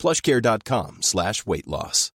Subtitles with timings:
[0.00, 2.12] plushcare.com slash weight loss.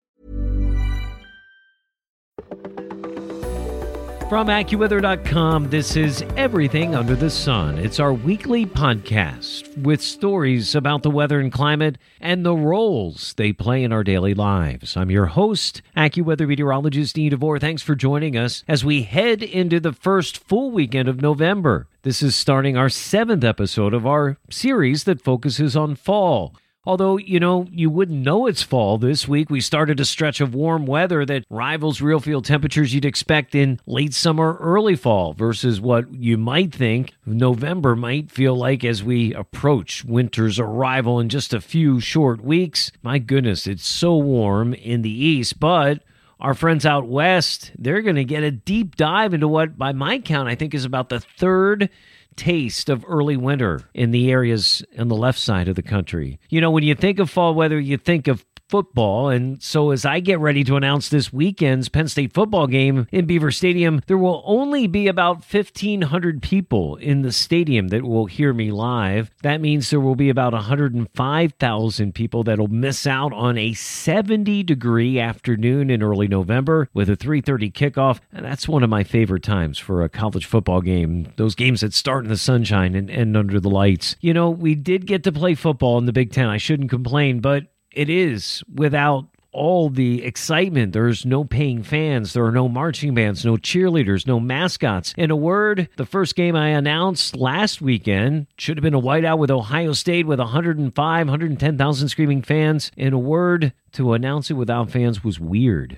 [4.31, 7.77] From AccuWeather.com, this is Everything Under the Sun.
[7.77, 13.51] It's our weekly podcast with stories about the weather and climate and the roles they
[13.51, 14.95] play in our daily lives.
[14.95, 17.59] I'm your host, AccuWeather meteorologist Dean DeVore.
[17.59, 21.89] Thanks for joining us as we head into the first full weekend of November.
[22.03, 26.55] This is starting our seventh episode of our series that focuses on fall.
[26.83, 29.51] Although, you know, you wouldn't know it's fall this week.
[29.51, 34.15] We started a stretch of warm weather that rivals RealFeel temperatures you'd expect in late
[34.15, 40.03] summer, early fall, versus what you might think November might feel like as we approach
[40.05, 42.91] winter's arrival in just a few short weeks.
[43.03, 46.01] My goodness, it's so warm in the east, but
[46.39, 50.17] our friends out west, they're going to get a deep dive into what, by my
[50.17, 51.91] count, I think is about the third
[52.35, 56.39] taste of early winter in the areas on the left side of the country.
[56.49, 59.29] You know, when you think of fall weather, you think of football.
[59.29, 63.25] And so, as I get ready to announce this weekend's Penn State football game in
[63.25, 68.53] Beaver Stadium, there will only be about 1,500 people in the stadium that will hear
[68.53, 69.29] me live.
[69.43, 75.19] That means there will be about 105,000 people that'll miss out on a 70 degree
[75.19, 78.19] afternoon in early November with a 3:30 kickoff.
[78.31, 81.27] And that's one of my favorite times for a college football game.
[81.35, 84.15] Those games that start in the sunshine and end under the lights.
[84.21, 86.47] You know, we did get to play football in the Big Ten.
[86.47, 90.93] I shouldn't complain, but it is without all the excitement.
[90.93, 92.33] There's no paying fans.
[92.33, 95.13] There are no marching bands, no cheerleaders, no mascots.
[95.17, 99.39] In a word, the first game I announced last weekend should have been a whiteout
[99.39, 102.91] with Ohio State with 105, 110,000 screaming fans.
[102.95, 105.97] In a word, to announce it without fans was weird.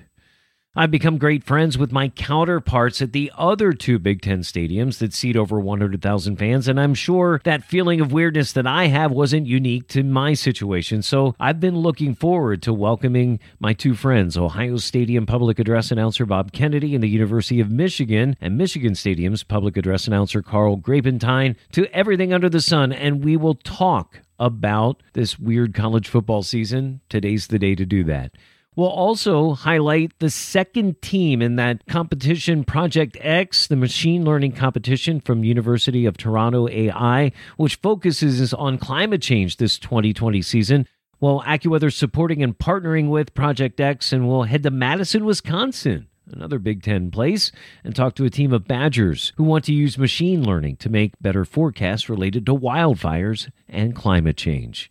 [0.76, 5.14] I've become great friends with my counterparts at the other two Big Ten stadiums that
[5.14, 9.46] seat over 100,000 fans, and I'm sure that feeling of weirdness that I have wasn't
[9.46, 11.04] unique to my situation.
[11.04, 16.26] So I've been looking forward to welcoming my two friends, Ohio Stadium public address announcer
[16.26, 21.56] Bob Kennedy and the University of Michigan and Michigan Stadium's public address announcer Carl Grapentine,
[21.74, 27.00] to everything under the sun, and we will talk about this weird college football season.
[27.10, 28.32] Today's the day to do that.
[28.76, 35.22] We'll also highlight the second team in that competition, Project X, the machine learning competition
[35.22, 40.88] from University of Toronto AI, which focuses on climate change this 2020 season.
[41.20, 46.58] Well, AccuWeather supporting and partnering with Project X, and we'll head to Madison, Wisconsin, another
[46.58, 47.52] Big Ten place,
[47.84, 51.14] and talk to a team of Badgers who want to use machine learning to make
[51.22, 54.90] better forecasts related to wildfires and climate change.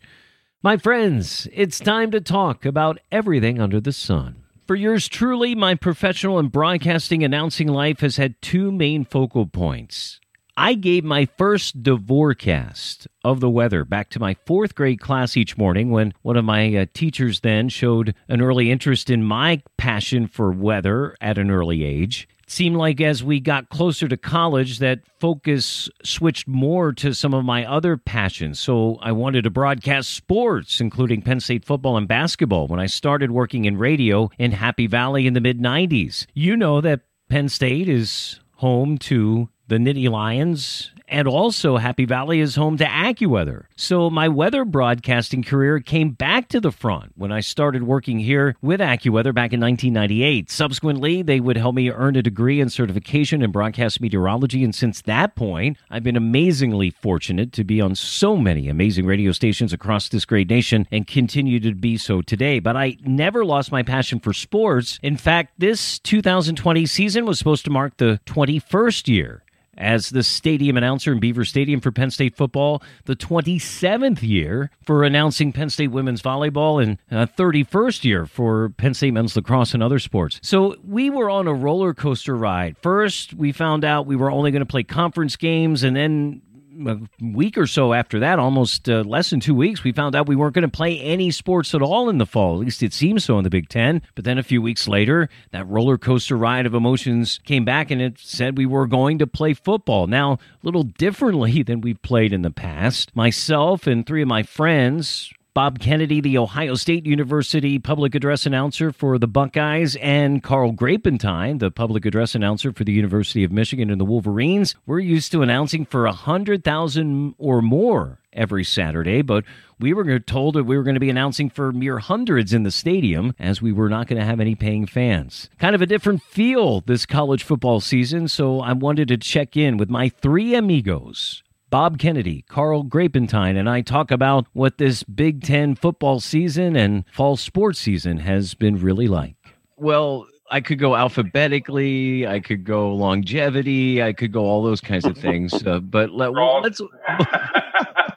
[0.65, 4.43] My friends, it's time to talk about everything under the sun.
[4.65, 10.21] For years, truly, my professional and broadcasting announcing life has had two main focal points.
[10.55, 15.57] I gave my first Devorecast of the weather back to my fourth grade class each
[15.57, 20.27] morning when one of my uh, teachers then showed an early interest in my passion
[20.27, 24.99] for weather at an early age seemed like as we got closer to college that
[25.19, 28.59] focus switched more to some of my other passions.
[28.59, 33.31] So i wanted to broadcast sports including penn state football and basketball when i started
[33.31, 37.87] working in radio in happy valley in the mid 90s you know that penn state
[37.89, 43.65] is home to the Nittany Lions and also, Happy Valley is home to AccuWeather.
[43.75, 48.55] So, my weather broadcasting career came back to the front when I started working here
[48.63, 50.49] with AccuWeather back in 1998.
[50.49, 54.63] Subsequently, they would help me earn a degree and certification in broadcast meteorology.
[54.63, 59.33] And since that point, I've been amazingly fortunate to be on so many amazing radio
[59.33, 62.57] stations across this great nation and continue to be so today.
[62.57, 64.97] But I never lost my passion for sports.
[65.03, 69.43] In fact, this 2020 season was supposed to mark the 21st year
[69.77, 75.03] as the stadium announcer in Beaver Stadium for Penn State football, the 27th year for
[75.03, 79.81] announcing Penn State women's volleyball, and uh, 31st year for Penn State men's lacrosse and
[79.81, 80.39] other sports.
[80.43, 82.77] So we were on a roller coaster ride.
[82.77, 86.41] First, we found out we were only going to play conference games, and then
[86.87, 90.27] a week or so after that, almost uh, less than two weeks, we found out
[90.27, 92.55] we weren't going to play any sports at all in the fall.
[92.55, 94.01] At least it seems so in the Big Ten.
[94.15, 98.01] But then a few weeks later, that roller coaster ride of emotions came back and
[98.01, 100.07] it said we were going to play football.
[100.07, 103.15] Now, a little differently than we've played in the past.
[103.15, 108.91] Myself and three of my friends Bob Kennedy, the Ohio State University public address announcer
[108.91, 113.91] for the Buckeyes, and Carl Grapentine, the public address announcer for the University of Michigan
[113.91, 114.73] and the Wolverines.
[114.87, 119.43] We're used to announcing for 100,000 or more every Saturday, but
[119.79, 122.71] we were told that we were going to be announcing for mere hundreds in the
[122.71, 125.51] stadium as we were not going to have any paying fans.
[125.59, 129.77] Kind of a different feel this college football season, so I wanted to check in
[129.77, 135.41] with my three amigos Bob Kennedy, Carl Grapentine, and I talk about what this Big
[135.41, 139.35] Ten football season and fall sports season has been really like.
[139.75, 142.27] Well, I could go alphabetically.
[142.27, 144.03] I could go longevity.
[144.03, 145.65] I could go all those kinds of things.
[145.65, 146.79] Uh, but let, us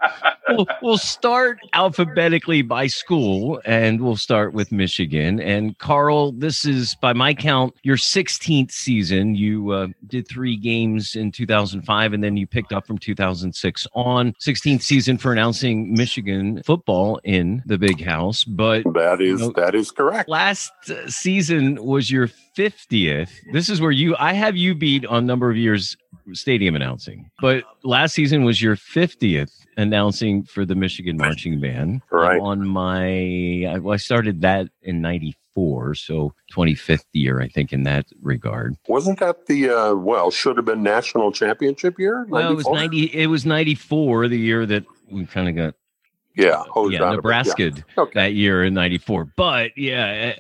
[0.48, 5.40] we'll, we'll start alphabetically by school, and we'll start with Michigan.
[5.40, 9.34] And Carl, this is by my count your 16th season.
[9.34, 14.32] You uh, did three games in 2005, and then you picked up from 2006 on
[14.44, 18.44] 16th season for announcing Michigan football in the Big House.
[18.44, 20.28] But that is you know, that is correct.
[20.28, 20.72] Last
[21.08, 23.30] season was your 50th.
[23.52, 25.96] This is where you I have you beat on number of years
[26.32, 27.30] stadium announcing.
[27.40, 32.02] But last season was your 50th announcing for the Michigan marching band.
[32.10, 32.40] Right.
[32.40, 38.06] On my I, I started that in 94, so 25th year I think in that
[38.22, 38.76] regard.
[38.88, 42.26] Wasn't that the uh well, should have been national championship year?
[42.28, 42.38] 94?
[42.38, 45.74] Well, it was 90 it was 94 the year that we kind of got
[46.36, 47.82] yeah, yeah, Nebraska yeah.
[47.96, 48.12] okay.
[48.14, 49.24] that year in '94.
[49.36, 50.34] But yeah,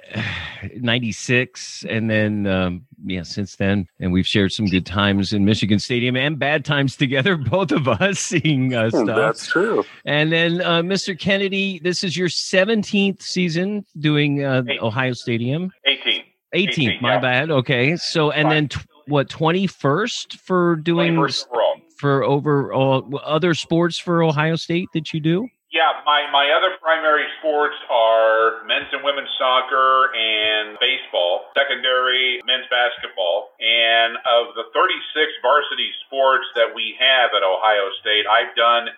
[0.74, 5.44] '96, eh, and then um, yeah, since then, and we've shared some good times in
[5.44, 9.16] Michigan Stadium and bad times together, both of us seeing uh, hmm, stuff.
[9.16, 9.84] That's true.
[10.04, 11.18] And then, uh, Mr.
[11.18, 15.72] Kennedy, this is your 17th season doing uh, Ohio Stadium.
[15.88, 16.24] 18th.
[16.54, 16.74] 18th.
[16.74, 17.20] 18th my yeah.
[17.20, 17.50] bad.
[17.50, 18.54] Okay, so and Fine.
[18.54, 19.28] then t- what?
[19.28, 21.46] 21st for doing 21st
[21.98, 25.48] for over other sports for Ohio State that you do.
[25.76, 32.64] Yeah, my, my other primary sports are men's and women's soccer and baseball, secondary men's
[32.72, 33.52] basketball.
[33.60, 38.88] And of the 36 varsity sports that we have at Ohio State, I've done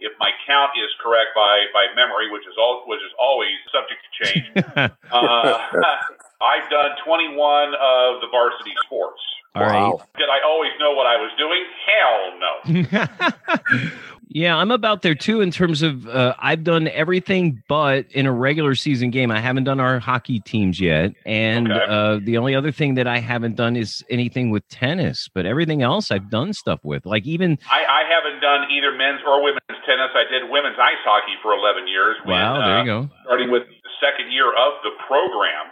[0.00, 4.00] if my count is correct by, by memory, which is all, which is always subject
[4.00, 4.48] to change,
[5.12, 5.52] uh,
[6.40, 9.20] I've done 21 of the varsity sports.
[9.54, 9.68] All wow.
[9.68, 10.06] right.
[10.16, 11.64] Did I always know what I was doing?
[11.86, 13.90] Hell no.
[14.34, 18.32] Yeah, I'm about there too in terms of uh, I've done everything but in a
[18.32, 19.30] regular season game.
[19.30, 21.84] I haven't done our hockey teams yet, and okay.
[21.86, 25.28] uh, the only other thing that I haven't done is anything with tennis.
[25.32, 29.20] But everything else I've done stuff with, like even I, I haven't done either men's
[29.26, 30.16] or women's tennis.
[30.16, 32.16] I did women's ice hockey for 11 years.
[32.24, 33.10] When, wow, there you uh, go.
[33.24, 35.68] Starting with the second year of the program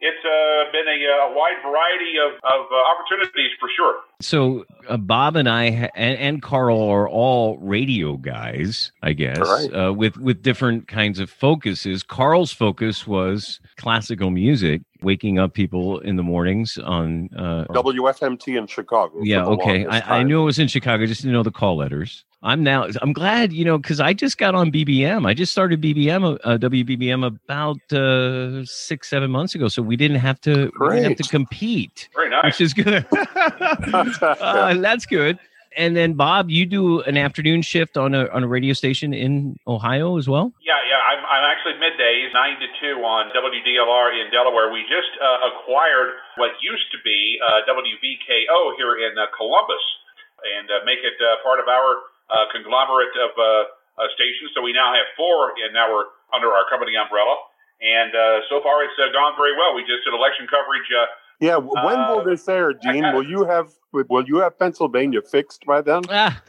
[0.00, 3.96] it's uh, been a, a, wide variety of, of uh, opportunities for sure.
[4.20, 9.74] So uh, Bob and I and, and, Carl are all radio guys, I guess, right.
[9.74, 12.02] Uh, with with different kinds of focuses.
[12.02, 18.66] Carl's focus was classical music, waking up people in the mornings on uh, WFMT in
[18.66, 19.18] Chicago.
[19.22, 19.86] Yeah, okay.
[19.86, 22.24] I, I, knew it was in Chicago, just didn't know the call letters.
[22.42, 22.86] I'm now.
[23.02, 25.26] I'm glad you know because I just got on BBM.
[25.26, 29.68] I just started BBM, uh, WBBM about uh, six, seven months ago.
[29.68, 30.72] So we didn't have to.
[30.80, 32.08] We didn't have to compete.
[32.14, 32.44] Very nice.
[32.44, 33.06] Which is good.
[33.12, 35.38] uh, that's good.
[35.76, 39.56] And then Bob, you do an afternoon shift on a on a radio station in
[39.68, 40.50] Ohio as well.
[40.64, 40.98] Yeah, yeah.
[40.98, 44.72] I'm I'm actually middays, nine to two on WDLR in Delaware.
[44.72, 49.84] We just uh, acquired what used to be uh, WVKO here in uh, Columbus,
[50.58, 53.44] and uh, make it part of our uh, conglomerate of uh,
[53.98, 54.54] uh, stations.
[54.54, 57.36] So we now have four, and now we're under our company umbrella.
[57.80, 59.74] And uh, so far, it's uh, gone very well.
[59.74, 60.88] We just did election coverage.
[60.92, 61.06] Uh,
[61.40, 63.02] yeah, when will this air, Dean?
[63.14, 66.02] Will you have Will you have Pennsylvania fixed by then?
[66.10, 66.40] Ah,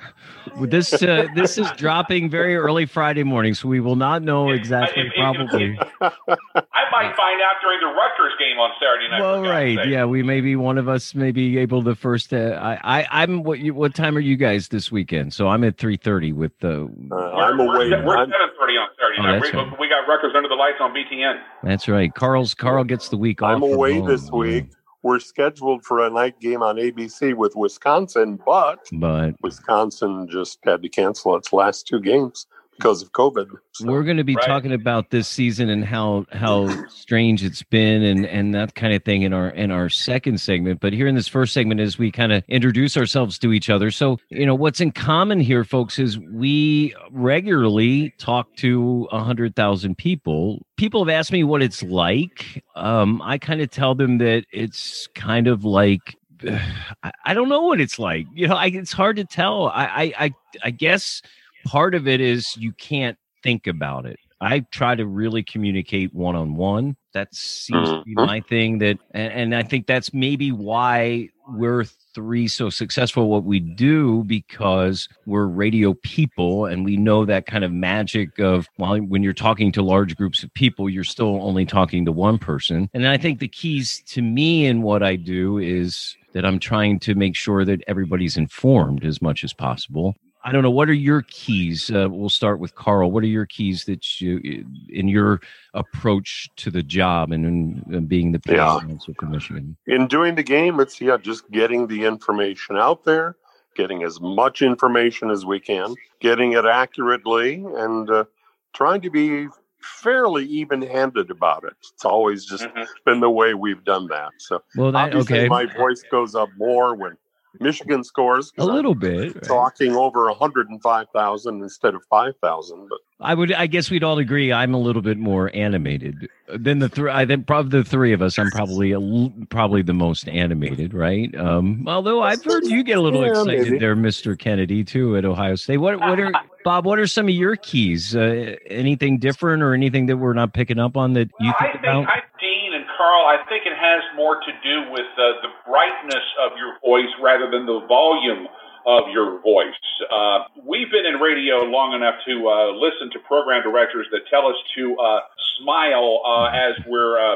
[0.61, 5.07] this uh, this is dropping very early Friday morning, so we will not know exactly.
[5.07, 9.21] If, probably, I might find out during the Rutgers game on Saturday night.
[9.21, 12.31] Well, right, yeah, we may be one of us may be able to first.
[12.31, 15.33] Uh, I, I am what you, what time are you guys this weekend?
[15.33, 16.83] So I'm at three thirty with the.
[17.11, 17.89] Uh, I'm away.
[17.89, 19.41] We're, seven thirty on Saturday oh, night.
[19.41, 19.79] We, right.
[19.79, 21.41] we, got Rutgers under the lights on BTN.
[21.63, 22.13] That's right.
[22.13, 23.55] Carl's Carl gets the week off.
[23.55, 24.67] I'm away this week
[25.03, 30.81] we're scheduled for a night game on ABC with Wisconsin, but but Wisconsin just had
[30.83, 32.47] to cancel its last two games
[32.77, 33.49] because of COVID.
[33.73, 33.87] So.
[33.87, 34.45] We're going to be right.
[34.45, 39.03] talking about this season and how how strange it's been and and that kind of
[39.03, 40.79] thing in our in our second segment.
[40.79, 43.91] But here in this first segment, as we kind of introduce ourselves to each other,
[43.91, 49.55] so you know what's in common here, folks, is we regularly talk to a hundred
[49.55, 50.65] thousand people.
[50.77, 52.63] People have asked me what it's like.
[52.75, 56.17] Um, I kind of tell them that it's kind of like
[57.25, 58.25] I, don't know what it's like.
[58.33, 59.67] You know, I, it's hard to tell.
[59.67, 61.21] I, I, I, I guess
[61.65, 64.17] part of it is you can't think about it.
[64.43, 66.95] I try to really communicate one on one.
[67.13, 68.25] That seems to be Mhm.
[68.25, 68.79] my thing.
[68.79, 71.83] That, and, and I think that's maybe why we're
[72.15, 77.63] three so successful what we do because we're radio people and we know that kind
[77.63, 81.65] of magic of well when you're talking to large groups of people you're still only
[81.65, 85.57] talking to one person and i think the keys to me in what i do
[85.57, 90.51] is that i'm trying to make sure that everybody's informed as much as possible I
[90.51, 90.71] don't know.
[90.71, 91.91] What are your keys?
[91.91, 93.11] Uh, we'll start with Carl.
[93.11, 95.39] What are your keys that you, in your
[95.73, 98.79] approach to the job and in, in being the PA Yeah.
[98.79, 99.77] announcer for Michigan?
[99.87, 103.35] In doing the game, it's yeah, just getting the information out there,
[103.75, 108.25] getting as much information as we can, getting it accurately, and uh,
[108.73, 109.47] trying to be
[109.79, 111.73] fairly even-handed about it.
[111.93, 112.87] It's always just Mhm.
[113.05, 114.31] been the way we've done that.
[114.37, 117.17] So Well, that obviously, okay, my voice goes up more when
[117.59, 118.51] Michigan scores.
[118.51, 119.35] 'cause a I'm little bit.
[119.35, 119.43] right?
[119.43, 122.87] talking over 105,000 instead of 5,000.
[122.89, 123.53] But I would.
[123.53, 124.51] I guess we'd all agree.
[124.51, 127.11] I'm a little bit more animated than the three.
[127.11, 128.39] I think probably the three of us.
[128.39, 131.33] I'm probably a, l- probably the most animated, right?
[131.35, 133.77] Um, although I've heard you get a little Yeah, excited maybe.
[133.77, 134.37] there, Mr.
[134.37, 135.77] Kennedy, too, at Ohio State.
[135.77, 136.31] What what are
[136.63, 136.85] Bob?
[136.85, 138.15] What are some of your keys?
[138.15, 141.71] Uh, anything different or anything that we're not picking up on that you I think
[141.73, 142.07] think, about?
[142.07, 146.23] I, Dean and Carl, I think it has more to do with uh, the brightness
[146.39, 148.47] of your voice rather than the volume
[148.87, 149.83] of your voice.
[150.07, 154.47] Uh, we've been in radio long enough to uh, listen to program directors that tell
[154.47, 155.19] us to uh,
[155.59, 157.35] smile uh, as we're uh,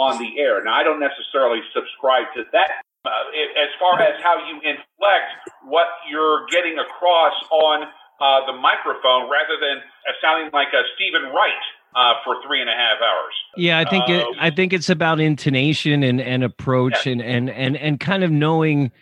[0.00, 0.64] on the air.
[0.64, 2.82] Now, I don't necessarily subscribe to that.
[3.04, 5.30] As far as how you inflect
[5.66, 7.86] what you're getting across on
[8.46, 9.82] the microphone rather than
[10.22, 13.34] sounding like a Steven Wright uh, for three and a half hours.
[13.56, 17.50] Yeah, I think it, Um, I think it's about intonation and, and approach and, and
[17.50, 18.92] and and kind of knowing.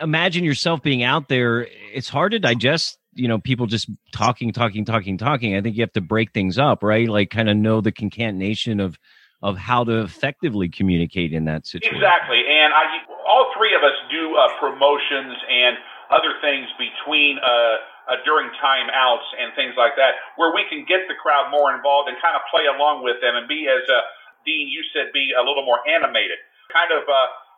[0.00, 1.68] Imagine yourself being out there.
[1.92, 2.98] It's hard to digest.
[3.12, 5.54] You know, people just talking, talking, talking, talking.
[5.56, 7.08] I think you have to break things up, right?
[7.08, 8.98] Like, kind of know the concatenation of
[9.42, 11.96] of how to effectively communicate in that situation.
[11.96, 12.84] Exactly, and I,
[13.28, 15.76] all three of us do uh, promotions and
[16.10, 21.06] other things between uh, uh, during timeouts and things like that, where we can get
[21.10, 24.02] the crowd more involved and kind of play along with them and be, as uh,
[24.46, 26.38] Dean you said, be a little more animated,
[26.70, 27.16] kind of uh,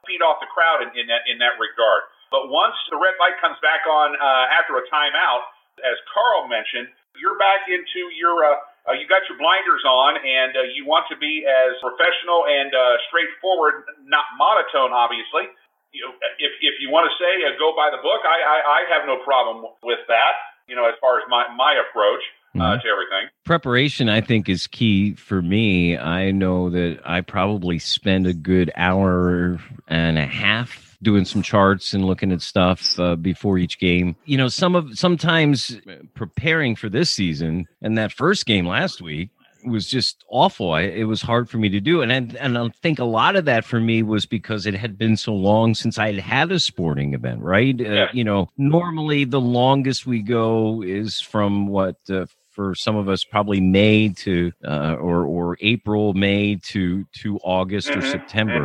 [0.09, 2.09] feed off the crowd in, in that in that regard.
[2.33, 5.49] But once the red light comes back on uh, after a timeout,
[5.85, 8.57] as Carl mentioned, you're back into your uh,
[8.89, 12.73] uh, you got your blinders on and uh, you want to be as professional and
[12.73, 15.45] uh, straightforward, not monotone, obviously.
[15.93, 18.59] You know, if if you want to say uh, go by the book, I, I
[18.79, 20.33] I have no problem with that.
[20.67, 22.21] You know, as far as my my approach
[22.55, 22.83] uh, Mhm.
[22.83, 23.29] to everything.
[23.45, 25.97] Preparation, I think, is key for me.
[25.97, 31.95] I know that I probably spend a good hour and a half doing some charts
[31.95, 34.17] and looking at stuff uh, before each game.
[34.25, 35.79] You know, some of sometimes
[36.15, 39.31] preparing for this season and that first game last week
[39.65, 40.73] was just awful.
[40.73, 43.37] I, it was hard for me to do, and I, and I think a lot
[43.37, 46.53] of that for me was because it had been so long since I had had
[46.53, 47.41] a sporting event.
[47.43, 47.81] Right?
[47.81, 53.09] Uh, you know, normally the longest we go is from what uh, for some of
[53.09, 58.61] us probably May to uh, or or April, May to to August or Mhm, September.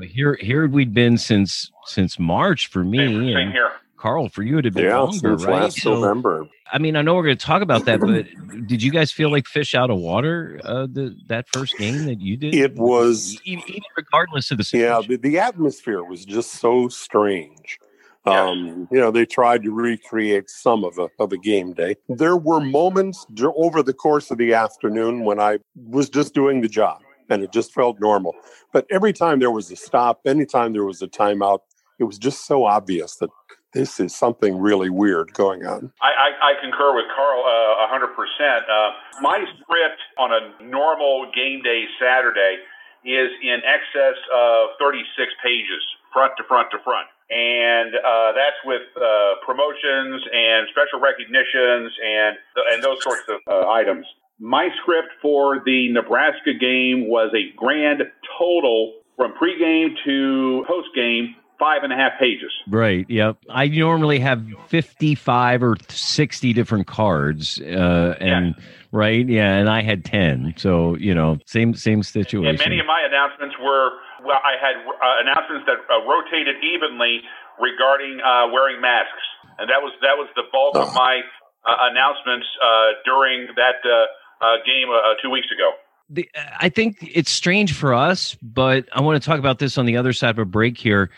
[0.00, 0.06] mhm.
[0.06, 3.70] Here here we'd been since since March for me Same, same and here.
[3.98, 5.62] Carl for you it had been yeah, longer, since right?
[5.62, 6.48] last So, November.
[6.72, 8.26] I mean, I know we're going to talk about that, but
[8.66, 12.20] did you guys feel like fish out of water uh, the that first game that
[12.20, 12.54] you did?
[12.54, 15.10] It was E- even regardless of the Yeah, situation.
[15.10, 17.78] the, the atmosphere was just so strange.
[18.26, 18.50] Yeah.
[18.50, 21.96] Um, you know, they tried to recreate some of a of a game day.
[22.08, 23.26] There were moments
[23.56, 27.00] over the course of the afternoon when I was just doing the job,
[27.30, 28.34] and it just felt normal.
[28.72, 31.60] But every time there was a stop, anytime there was a timeout,
[31.98, 33.30] it was just so obvious that
[33.74, 35.92] this is something really weird going on.
[36.00, 38.08] I, I, I concur with Carl uh, a 100%.
[38.08, 38.90] Uh,
[39.20, 42.58] my script on a normal game day Saturday
[43.04, 47.08] is in excess of 36 pages, front to front to front.
[47.30, 52.36] And uh, that's with uh, promotions and special recognitions and,
[52.72, 54.06] and those sorts of uh, items.
[54.40, 58.02] My script for the Nebraska game was a grand
[58.38, 62.52] total from pregame to postgame, five and a half pages.
[62.68, 63.06] Right.
[63.08, 63.38] Yep.
[63.50, 67.60] I normally have 55 or 60 different cards.
[67.60, 68.54] Uh, and
[68.92, 69.28] right.
[69.28, 69.56] Yeah.
[69.56, 70.54] And I had 10.
[70.56, 72.48] So, you know, same, same situation.
[72.48, 73.90] And many of my announcements were,
[74.24, 77.22] well, I had uh, announcements that uh, rotated evenly
[77.60, 79.26] regarding uh, wearing masks,
[79.58, 81.20] and that was that was the bulk of my
[81.66, 85.72] uh, announcements uh, during that uh, uh, game uh, two weeks ago.
[86.08, 89.86] the, I think it's strange for us, but I want to talk about this on
[89.86, 91.10] the other side of a break here.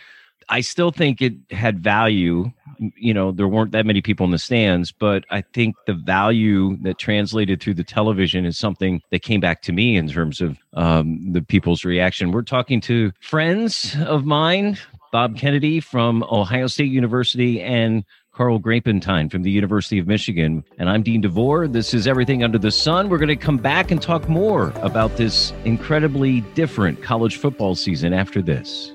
[0.50, 2.52] I still think it had value
[2.97, 6.76] you know, there weren't that many people in the stands, but I think the value
[6.83, 10.59] that translated through the television is something that came back to me in terms of
[10.75, 12.33] um, the people's reaction.
[12.33, 14.78] We're talking to friends of mine,
[15.12, 20.64] Bob Kennedy from Ohio State University and Carl Grapentine from the University of Michigan.
[20.78, 21.69] And I'm Dean DeVore.
[21.69, 23.11] This is Everything Under the Sun.
[23.11, 28.14] We're going to come back and talk more about this incredibly different college football season
[28.14, 28.92] after this.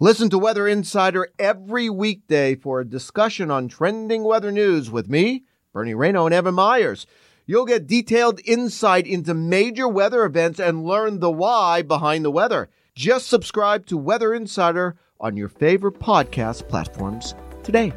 [0.00, 5.44] Listen to Weather Insider every weekday for a discussion on trending weather news with me,
[5.72, 7.06] Bernie Rayno, and Evan Myers.
[7.46, 12.68] You'll get detailed insight into major weather events and learn the why behind the weather.
[12.94, 17.92] Just subscribe to Weather Insider on your favorite podcast platforms today.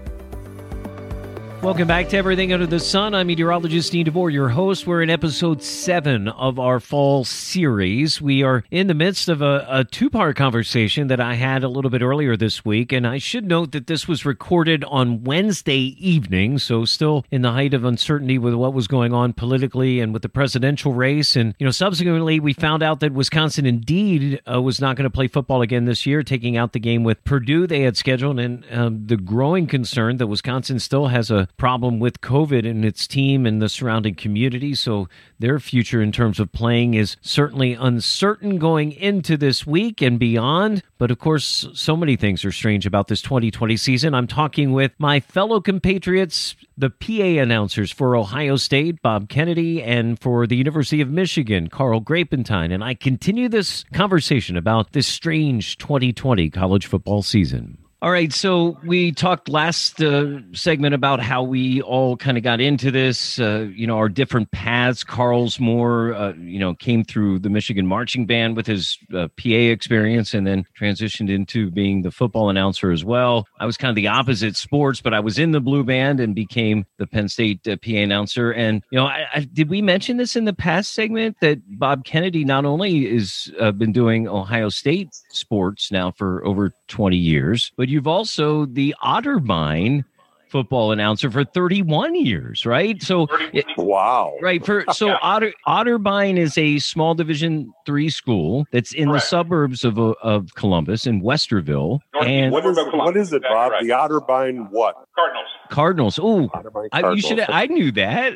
[1.65, 3.15] Welcome back to Everything Under the Sun.
[3.15, 4.85] I'm meteorologist Dean DeVore, your host.
[4.85, 8.21] We're in episode seven of our fall series.
[8.21, 11.67] We are in the midst of a, a two part conversation that I had a
[11.67, 12.91] little bit earlier this week.
[12.91, 16.59] And I should note that this was recorded on Wednesday evening.
[16.59, 20.21] So, still in the height of uncertainty with what was going on politically and with
[20.21, 21.35] the presidential race.
[21.35, 25.09] And, you know, subsequently, we found out that Wisconsin indeed uh, was not going to
[25.09, 28.39] play football again this year, taking out the game with Purdue they had scheduled.
[28.39, 33.07] And um, the growing concern that Wisconsin still has a problem with COVID and its
[33.07, 34.75] team and the surrounding community.
[34.75, 35.07] So
[35.39, 40.83] their future in terms of playing is certainly uncertain going into this week and beyond.
[40.97, 44.13] But of course, so many things are strange about this 2020 season.
[44.13, 50.19] I'm talking with my fellow compatriots, the PA announcers for Ohio State, Bob Kennedy, and
[50.19, 52.71] for the University of Michigan, Carl Grapentine.
[52.71, 57.84] And I continue this conversation about this strange 2020 college football season.
[58.01, 62.59] All right, so we talked last uh, segment about how we all kind of got
[62.59, 65.03] into this, uh, you know, our different paths.
[65.03, 69.49] Carl's more, uh, you know, came through the Michigan marching band with his uh, PA
[69.49, 73.47] experience and then transitioned into being the football announcer as well.
[73.61, 76.35] I was kind of the opposite sports, but I was in the blue band and
[76.35, 78.51] became the Penn State uh, PA announcer.
[78.51, 82.03] And, you know, I, I, did we mention this in the past segment that Bob
[82.03, 87.71] Kennedy not only has uh, been doing Ohio State sports now for over 20 years,
[87.77, 90.03] but you've also the Otterbein
[90.49, 93.01] football announcer for 31 years, right?
[93.01, 93.27] So
[93.77, 94.37] wow.
[94.41, 94.65] Right.
[94.65, 95.17] For so yeah.
[95.21, 100.53] Otter Otterbein is a small division 3 school that's in the suburbs of uh, of
[100.55, 101.99] Columbus in Westerville.
[102.13, 103.71] North and what is, what is it, Bob?
[103.71, 103.83] Right.
[103.83, 104.95] The Otterbein what?
[105.15, 105.47] Cardinals.
[105.69, 106.19] Cardinals.
[106.21, 106.49] Oh,
[107.13, 108.33] you should I knew that.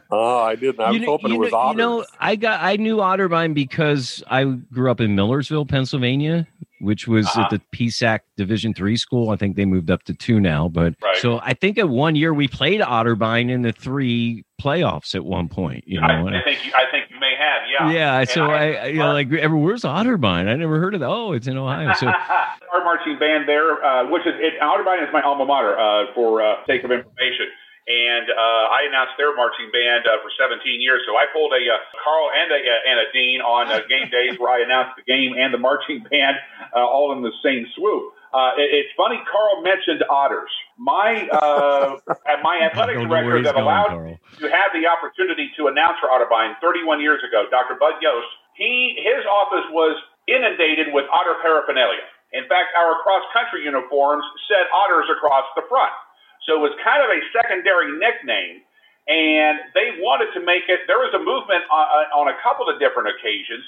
[0.10, 0.80] oh, I didn't.
[0.80, 1.74] I was you, hoping you it was know, Otters.
[1.74, 6.46] You know, I got I knew Otterbein because I grew up in Millersville, Pennsylvania,
[6.80, 7.42] which was uh-huh.
[7.42, 9.30] at the PSAC Division three school.
[9.30, 11.16] I think they moved up to two now, but right.
[11.16, 15.48] so I think at one year we played Otterbein in the three playoffs at one
[15.48, 15.84] point.
[15.86, 17.90] You know, I, I think you, I think you may have, yeah.
[17.90, 20.48] Yeah, and so I, I, you know, like, where's Otterbein?
[20.48, 21.08] I never heard of that.
[21.08, 21.92] Oh, it's in Ohio.
[21.94, 22.06] So
[22.74, 26.42] our marching band there, uh, which is it, Otterbein is my alma mater uh, for
[26.42, 27.46] uh, sake of information
[27.86, 31.06] and uh, I announced their marching band uh, for 17 years.
[31.06, 34.34] So I pulled a uh, Carl and a and a Dean on uh, game days
[34.42, 36.36] where I announced the game and the marching band
[36.74, 38.10] uh, all in the same swoop.
[38.34, 39.22] Uh, it, it's funny.
[39.30, 40.50] Carl mentioned otters.
[40.74, 42.02] My uh,
[42.42, 46.98] my athletic director that allowed going, to have the opportunity to announce for Otterbein 31
[46.98, 47.78] years ago, Dr.
[47.78, 48.26] Bud Yost.
[48.58, 49.94] He his office was
[50.26, 52.02] inundated with otter paraphernalia.
[52.34, 55.94] In fact, our cross country uniforms said otters across the front.
[56.46, 58.62] So it was kind of a secondary nickname.
[59.06, 62.78] And they wanted to make it, there was a movement on, on a couple of
[62.82, 63.62] different occasions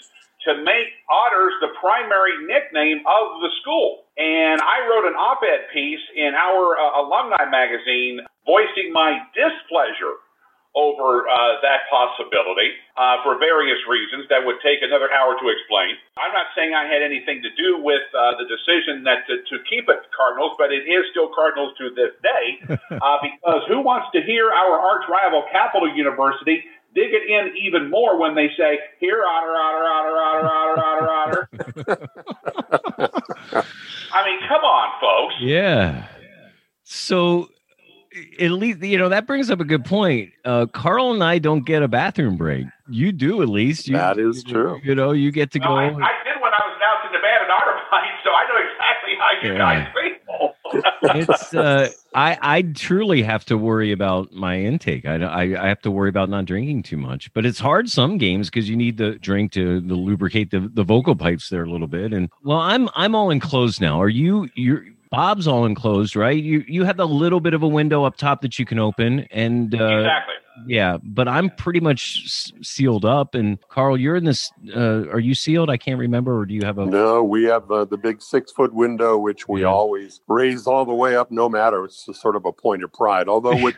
[0.47, 4.07] to make Otters the primary nickname of the school.
[4.19, 10.19] And I wrote an op ed piece in our uh, alumni magazine voicing my displeasure
[10.77, 15.97] over uh, that possibility uh, for various reasons that would take another hour to explain.
[16.21, 19.57] I'm not saying I had anything to do with uh, the decision that to, to,
[19.65, 22.47] keep it Cardinals, but it is still Cardinals to this day
[23.01, 27.91] uh, because who wants to hear our arch rival Capital University dig it in even
[27.91, 31.49] more when they say, "Here, otter, otter, otter, otter, otter, otter, otter."
[34.13, 35.35] I mean, come on, folks.
[35.41, 36.09] Yeah.
[36.83, 37.49] So
[38.41, 40.33] at least you know that brings up a good point.
[40.45, 42.67] Uh, Carl and I don't get a bathroom break.
[42.89, 43.89] You do at least.
[43.89, 44.81] You, that is true.
[44.83, 45.77] You know, you get to well, go.
[45.77, 49.15] I, I, did when I was announcing the band at Otterbein, so I know exactly
[49.19, 49.59] how you yeah.
[49.59, 50.55] guys feel.
[51.03, 55.07] it's uh, I I truly have to worry about my intake.
[55.07, 57.33] I, I, I have to worry about not drinking too much.
[57.33, 60.85] But it's hard some games because you need the drink to, to lubricate the, the
[60.85, 62.13] vocal pipes there a little bit.
[62.13, 64.01] And well, I'm I'm all enclosed now.
[64.01, 66.43] Are you you're Bob's all enclosed, right?
[66.43, 69.21] You you have a little bit of a window up top that you can open,
[69.31, 70.35] and uh, exactly.
[70.67, 73.35] Yeah, but I'm pretty much sealed up.
[73.35, 74.51] And Carl, you're in this.
[74.75, 75.71] Uh, are you sealed?
[75.71, 76.39] I can't remember.
[76.39, 76.87] Or do you have a?
[76.87, 79.69] No, we have uh, the big six foot window, which we yeah.
[79.69, 81.85] always raise all the way up, no matter.
[81.85, 83.29] It's sort of a point of pride.
[83.29, 83.77] Although with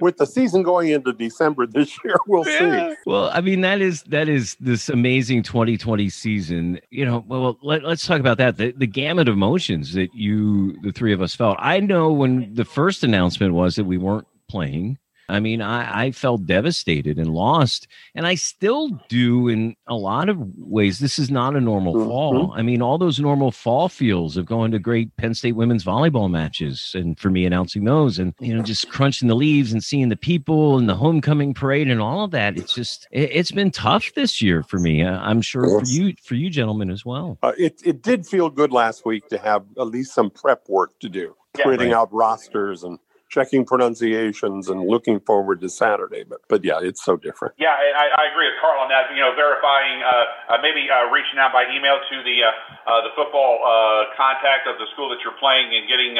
[0.00, 2.90] with the season going into December this year, we'll yeah.
[2.90, 2.96] see.
[3.06, 6.80] Well, I mean that is that is this amazing 2020 season.
[6.90, 8.56] You know, well let, us talk about that.
[8.56, 11.56] The, the gamut of emotions that you, the three of us, felt.
[11.60, 14.98] I know when the first announcement was that we weren't playing.
[15.28, 20.28] I mean, I, I felt devastated and lost, and I still do in a lot
[20.28, 20.98] of ways.
[20.98, 22.08] This is not a normal mm-hmm.
[22.08, 22.52] fall.
[22.56, 26.30] I mean, all those normal fall feels of going to great Penn State women's volleyball
[26.30, 30.08] matches, and for me announcing those, and you know, just crunching the leaves and seeing
[30.08, 32.56] the people and the homecoming parade and all of that.
[32.56, 35.02] It's just it, has been tough this year for me.
[35.02, 35.80] Uh, I'm sure yes.
[35.80, 37.38] for you, for you gentlemen as well.
[37.42, 40.98] Uh, it it did feel good last week to have at least some prep work
[41.00, 41.98] to do, yeah, printing right.
[41.98, 46.24] out rosters and checking pronunciations and looking forward to Saturday.
[46.24, 47.54] But but yeah, it's so different.
[47.60, 49.12] Yeah, I, I agree with Carl on that.
[49.12, 52.50] You know, verifying, uh, uh, maybe uh, reaching out by email to the uh,
[52.88, 56.16] uh, the football uh, contact of the school that you're playing and getting.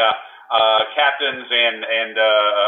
[0.96, 2.16] captains and and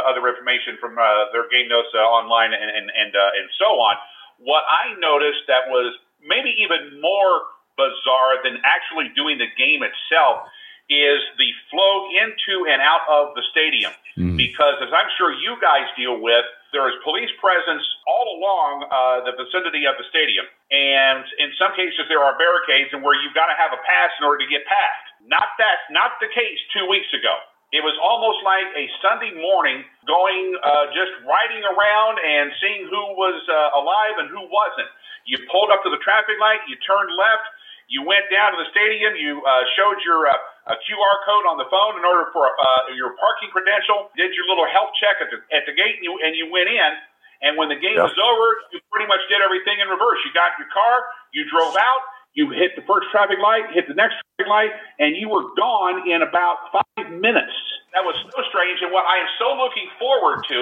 [0.05, 0.93] other information from
[1.33, 3.97] their game notes online and and and, and so on.
[4.37, 7.49] What I noticed that was maybe even more
[7.81, 10.45] bizarre than actually doing the game itself
[10.91, 13.95] is the flow into and out of the stadium.
[14.19, 14.35] Mm.
[14.35, 16.43] Because as I'm sure you guys deal with,
[16.75, 20.47] there is police presence all along uh, the vicinity of the stadium.
[20.75, 24.11] And in some cases, there are barricades and where you've got to have a pass
[24.19, 25.05] in order to get past.
[25.27, 27.39] Not that, not the case two weeks ago.
[27.71, 33.15] It was almost like a Sunday morning going, uh, just riding around and seeing who
[33.15, 34.91] was uh, alive and who wasn't.
[35.23, 37.47] You pulled up to the traffic light, you turned left,
[37.87, 40.35] you went down to the stadium, you uh, showed your uh,
[40.69, 44.45] a QR code on the phone in order for uh, your parking credential, did your
[44.45, 46.93] little health check at the, at the gate, and you, and you went in.
[47.41, 48.13] And when the game yep.
[48.13, 50.21] was over, you pretty much did everything in reverse.
[50.29, 52.03] You got your car, you drove out,
[52.37, 56.05] you hit the first traffic light, hit the next traffic light, and you were gone
[56.05, 57.57] in about five minutes.
[57.97, 58.85] That was so strange.
[58.85, 60.59] And what I am so looking forward to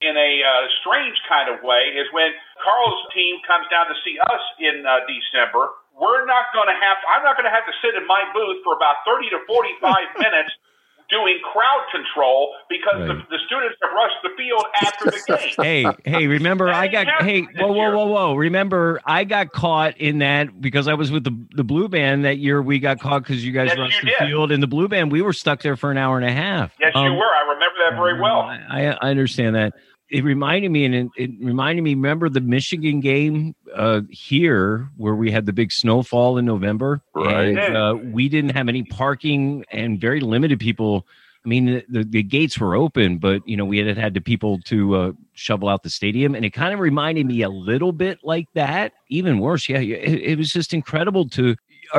[0.00, 2.32] in a uh, strange kind of way is when
[2.64, 6.96] Carl's team comes down to see us in uh, December we're not going to have,
[7.12, 10.16] I'm not going to have to sit in my booth for about 30 to 45
[10.24, 10.56] minutes
[11.10, 13.08] doing crowd control because right.
[13.08, 15.92] the, the, students have rushed the field after the game.
[16.04, 18.34] hey, hey, remember I got hey, whoa, whoa, whoa, whoa.
[18.34, 22.38] Remember I got caught in that because I was with the the blue band that
[22.38, 24.18] year we got caught because you guys yes, rushed the did.
[24.18, 26.72] field and the blue band we were stuck there for an hour and a half.
[26.80, 27.24] Yes, um, you were.
[27.24, 28.42] I remember that very well.
[28.42, 29.74] I, I understand that
[30.10, 31.94] it reminded me, and it, it, reminded me.
[31.94, 37.56] Remember the Michigan game uh, here, where we had the big snowfall in November, right?
[37.56, 41.06] And, uh, we didn't have any parking and very limited people.
[41.44, 44.58] I mean, the, the gates were open, but you know we had had the people
[44.66, 48.18] to uh, shovel out the stadium, and it kind of reminded me a little bit
[48.24, 48.92] like that.
[49.08, 51.56] Even worse, yeah, it, it was just incredible to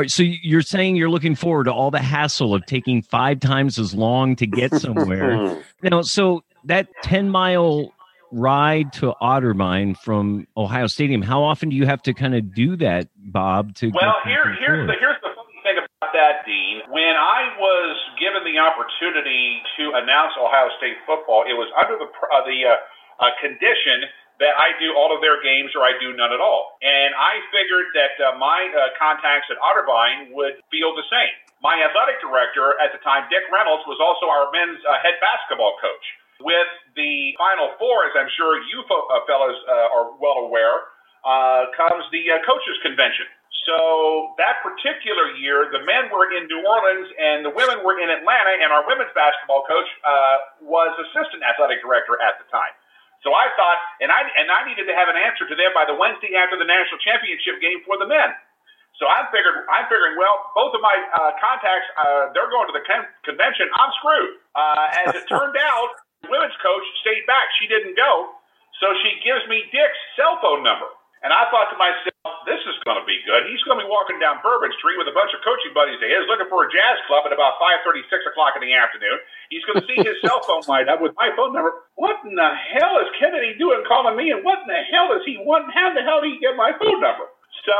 [0.08, 3.94] so you're saying you're looking forward to all the hassle of taking five times as
[3.94, 5.62] long to get somewhere.
[5.84, 7.92] now, so that 10 mile
[8.32, 11.22] ride to Otterbein from Ohio Stadium.
[11.22, 13.76] How often do you have to kind of do that, Bob?
[13.76, 16.82] To well, here, here's the here's the funny thing about that, Dean.
[16.90, 22.08] When I was given the opportunity to announce Ohio State football, it was under the
[22.08, 22.76] uh, the uh,
[23.22, 24.08] uh, condition
[24.42, 26.82] that I do all of their games or I do none at all.
[26.82, 31.38] And I figured that uh, my uh, contacts at Otterbein would feel the same.
[31.62, 35.78] My athletic director at the time, Dick Reynolds, was also our men's uh, head basketball
[35.78, 36.06] coach.
[36.42, 40.92] With the Final Four, as I'm sure you uh, fellas uh, are well aware,
[41.24, 43.30] uh, comes the uh, coaches convention.
[43.70, 48.10] So that particular year, the men were in New Orleans and the women were in
[48.10, 52.74] Atlanta, and our women's basketball coach uh, was assistant athletic director at the time.
[53.22, 55.86] So I thought, and I and I needed to have an answer to them by
[55.86, 58.34] the Wednesday after the national championship game for the men.
[58.98, 62.76] So I figured, I'm figuring, well, both of my uh, contacts, uh, they're going to
[62.76, 63.66] the con- convention.
[63.74, 64.38] I'm screwed.
[64.54, 65.90] Uh, as it turned out,
[66.30, 67.50] women's coach stayed back.
[67.58, 68.34] She didn't go.
[68.82, 70.90] So she gives me Dick's cell phone number.
[71.22, 73.46] And I thought to myself, this is going to be good.
[73.46, 76.10] He's going to be walking down Bourbon Street with a bunch of coaching buddies of
[76.10, 79.22] his looking for a jazz club at about 5.30, 6 o'clock in the afternoon.
[79.54, 81.78] He's going to see his cell phone light up with my phone number.
[81.94, 84.34] What in the hell is Kennedy doing calling me?
[84.34, 85.70] And what in the hell is he wanting?
[85.70, 87.30] How the hell did he get my phone number?
[87.70, 87.78] So,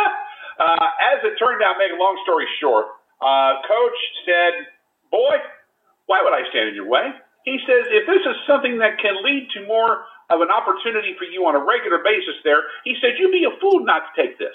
[0.64, 2.88] uh, as it turned out, make a long story short,
[3.20, 4.64] uh, Coach said,
[5.12, 5.36] boy,
[6.08, 7.12] why would I stand in your way?
[7.44, 11.26] He says, if this is something that can lead to more of an opportunity for
[11.26, 14.38] you on a regular basis there, he said, you'd be a fool not to take
[14.38, 14.54] this.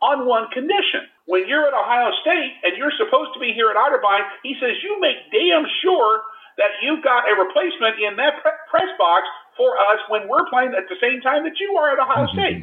[0.00, 1.04] On one condition.
[1.26, 4.80] When you're at Ohio State and you're supposed to be here at Otterbein, he says,
[4.82, 6.22] you make damn sure
[6.56, 10.88] that you've got a replacement in that press box for us when we're playing at
[10.88, 12.38] the same time that you are at Ohio mm-hmm.
[12.38, 12.60] State.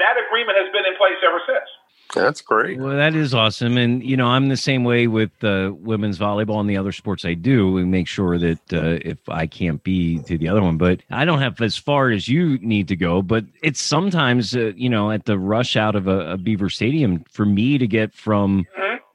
[0.00, 1.68] that agreement has been in place ever since.
[2.14, 2.78] That's great.
[2.78, 6.60] Well, that is awesome, and you know I'm the same way with uh, women's volleyball
[6.60, 7.72] and the other sports I do.
[7.72, 11.24] We make sure that uh, if I can't be to the other one, but I
[11.24, 13.22] don't have as far as you need to go.
[13.22, 17.24] But it's sometimes uh, you know at the rush out of a, a, Beaver Stadium
[17.30, 18.66] for me to get from.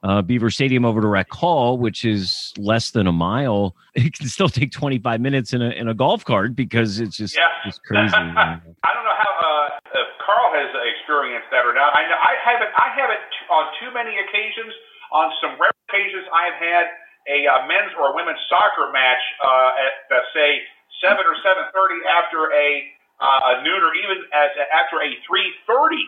[0.02, 4.28] Uh, Beaver Stadium over to Rec Hall, which is less than a mile, it can
[4.28, 7.48] still take 25 minutes in a in a golf cart because it's just, yeah.
[7.64, 8.14] just crazy.
[8.14, 8.60] I
[8.94, 9.15] don't know how
[10.26, 11.94] Carl has experienced that or not.
[11.94, 12.72] I know I haven't.
[12.74, 14.74] I haven't on too many occasions.
[15.14, 16.86] On some rare occasions, I've had
[17.30, 20.66] a uh, men's or a women's soccer match uh, at uh, say
[20.98, 22.68] seven or seven thirty after a
[23.22, 26.04] uh, a noon or even as after a three thirty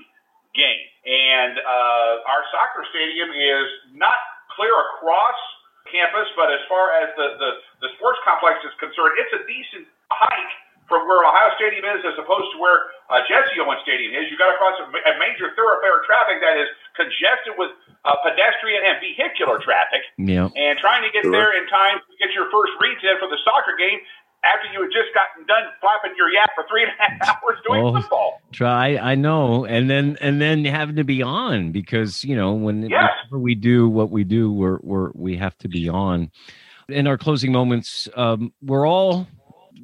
[0.58, 0.82] game.
[1.06, 4.18] And uh, our soccer stadium is not
[4.58, 5.38] clear across
[5.88, 7.50] campus, but as far as the, the,
[7.80, 10.54] the sports complex is concerned, it's a decent hike
[10.88, 14.26] from where Ohio Stadium is as opposed to where uh, Jesse Owens Stadium is.
[14.32, 17.76] you've got to cross a, a major thoroughfare of traffic that is congested with
[18.08, 20.00] uh, pedestrian and vehicular traffic.
[20.16, 20.48] Yeah.
[20.48, 21.32] And trying to get sure.
[21.36, 24.00] there in time to get your first reads in for the soccer game
[24.44, 27.58] after you had just gotten done flapping your yap for three and a half hours
[27.66, 28.40] doing oh, football.
[28.52, 32.88] Try, I know, and then and then having to be on because you know when
[32.88, 33.10] yes.
[33.30, 36.30] we do what we do, we're we're we have to be on.
[36.88, 39.26] In our closing moments, um, we're all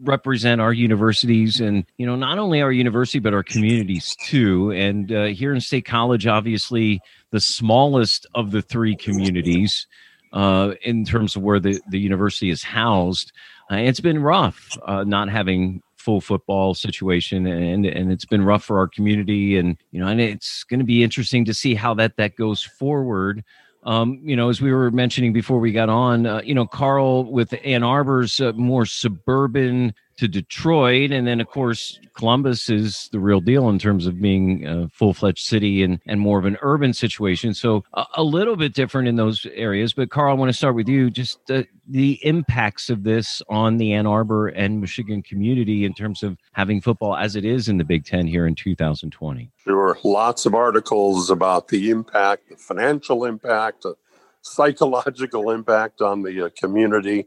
[0.02, 4.70] represent our universities and you know not only our university but our communities too.
[4.72, 9.86] And uh, here in state college obviously the smallest of the three communities
[10.32, 13.32] uh, in terms of where the, the university is housed
[13.70, 18.62] uh, it's been rough uh, not having full football situation and and it's been rough
[18.62, 19.56] for our community.
[19.56, 22.62] And you know and it's going to be interesting to see how that that goes
[22.62, 23.42] forward
[23.84, 27.30] um, you know, as we were mentioning before we got on, uh, you know, Carl
[27.30, 33.18] with Ann Arbor's uh, more suburban to Detroit, and then of course Columbus is the
[33.18, 36.92] real deal in terms of being a full-fledged city and and more of an urban
[36.92, 37.54] situation.
[37.54, 39.92] So a, a little bit different in those areas.
[39.92, 41.10] But Carl, I want to start with you.
[41.10, 46.22] Just uh, the impacts of this on the Ann Arbor and Michigan community in terms
[46.22, 49.50] of having football as it is in the Big Ten here in 2020.
[49.66, 53.96] There were lots of articles about the impact, the financial impact, the
[54.42, 57.26] psychological impact on the uh, community.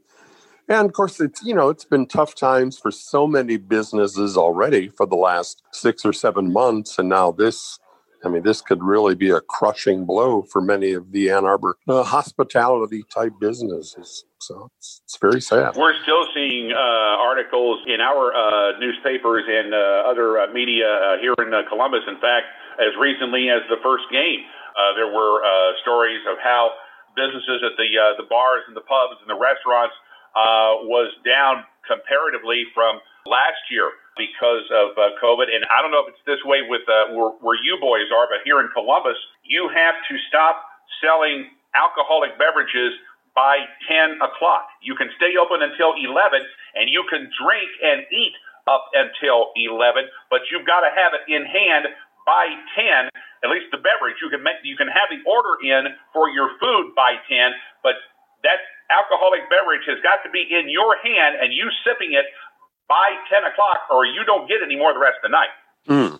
[0.69, 4.89] And of course, it's you know it's been tough times for so many businesses already
[4.89, 7.80] for the last six or seven months, and now this.
[8.25, 11.77] I mean, this could really be a crushing blow for many of the Ann Arbor
[11.88, 14.25] uh, hospitality type businesses.
[14.39, 15.77] So it's, it's, very sad.
[15.77, 21.21] We're still seeing uh, articles in our uh, newspapers and uh, other uh, media uh,
[21.21, 22.10] here in Columbus.
[22.10, 22.47] In fact,
[22.82, 24.41] as recently as the first game,
[24.97, 25.38] there were
[25.86, 26.73] stories of how
[27.15, 29.93] businesses at the the bars and the pubs and the restaurants
[30.38, 35.50] uh, was down comparatively from last year because of uh, COVID.
[35.50, 38.30] And I don't know if it's this way with uh, where, where you boys are,
[38.30, 40.62] but here in Columbus, you have to stop
[41.02, 42.93] selling alcoholic beverages
[43.34, 44.69] by 10 o'clock.
[44.82, 46.41] You can stay open until 11
[46.73, 48.34] and you can drink and eat
[48.65, 51.86] up until 11, but you've got to have it in hand
[52.26, 53.10] by 10,
[53.45, 54.19] at least the beverage.
[54.19, 57.95] You can make, you can have the order in for your food by 10, but
[58.43, 62.26] that alcoholic beverage has got to be in your hand and you sipping it
[62.88, 65.54] by 10 o'clock or you don't get any more the rest of the night.
[65.88, 66.12] Mm.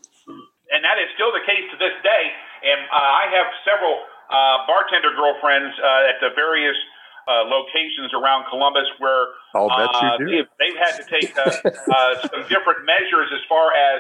[0.68, 2.24] And that is still the case to this day.
[2.68, 3.96] And uh, I have several
[4.28, 6.76] uh, bartender girlfriends uh, at the various
[7.28, 11.52] uh, locations around Columbus where uh, they've, they've, had to take uh,
[12.28, 14.00] some different measures as far as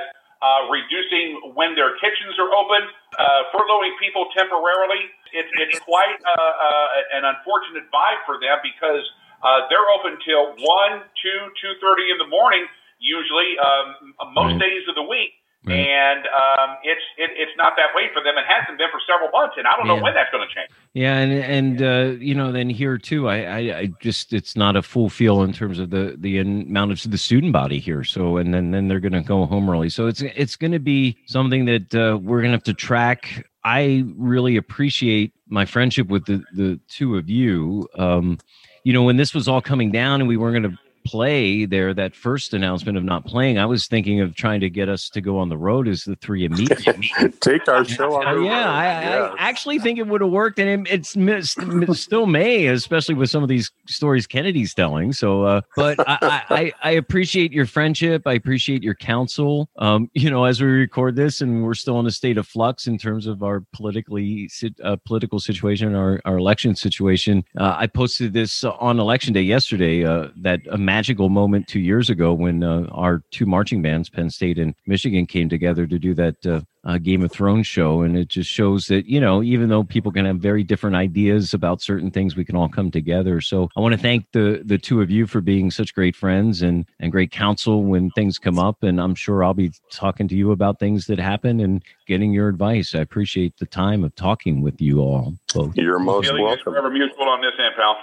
[0.69, 2.85] reducing when their kitchens are open,
[3.17, 9.03] uh, furloughing people temporarily, it's it's quite uh, uh, an unfortunate vibe for them because
[9.43, 12.65] uh, they're open till one, two, two thirty in the morning,
[12.99, 15.33] usually um, most days of the week.
[15.67, 15.85] Right.
[15.85, 18.37] And um, it's it, it's not that way for them.
[18.37, 20.69] It hasn't been for several months, and I don't know when that's going to change.
[20.93, 24.75] Yeah, and and uh, you know, then here too, I, I, I just it's not
[24.75, 28.03] a full feel in terms of the the amount of the student body here.
[28.03, 29.89] So and then then they're going to go home early.
[29.89, 33.45] So it's it's going to be something that uh, we're going to have to track
[33.67, 37.89] I really appreciate my friendship with the the two of you.
[37.97, 38.39] Um,
[38.85, 41.93] you know, when this was all coming down and we weren't going to play there
[41.93, 45.21] that first announcement of not playing i was thinking of trying to get us to
[45.21, 46.81] go on the road as the three immediate
[47.39, 50.93] take our show on yeah, I, I, actually think it would have worked and it,
[50.93, 55.97] it's, it's, still may especially with some of these stories kennedy's telling so uh, but
[55.99, 60.67] I, I, I appreciate your friendship i appreciate your counsel um, you know as we
[60.67, 64.49] record this and we're still in a state of flux in terms of our politically
[64.83, 67.45] uh, political situation our, our election situation.
[67.57, 72.09] Uh, i posted this on election day yesterday uh, that imagine magical moment two years
[72.09, 76.15] ago when uh, our two marching bands, Penn State and Michigan, came together to do
[76.15, 78.01] that uh, uh, Game of Thrones show.
[78.01, 81.53] And it just shows that, you know, even though people can have very different ideas
[81.53, 83.41] about certain things, we can all come together.
[83.41, 86.63] So I want to thank the the two of you for being such great friends
[86.63, 88.81] and, and great counsel when things come up.
[88.81, 92.49] And I'm sure I'll be talking to you about things that happen and getting your
[92.49, 92.95] advice.
[92.95, 95.35] I appreciate the time of talking with you all.
[95.53, 95.77] Both.
[95.77, 96.63] You're most welcome.
[96.63, 97.97] Forever mutual on this end, pal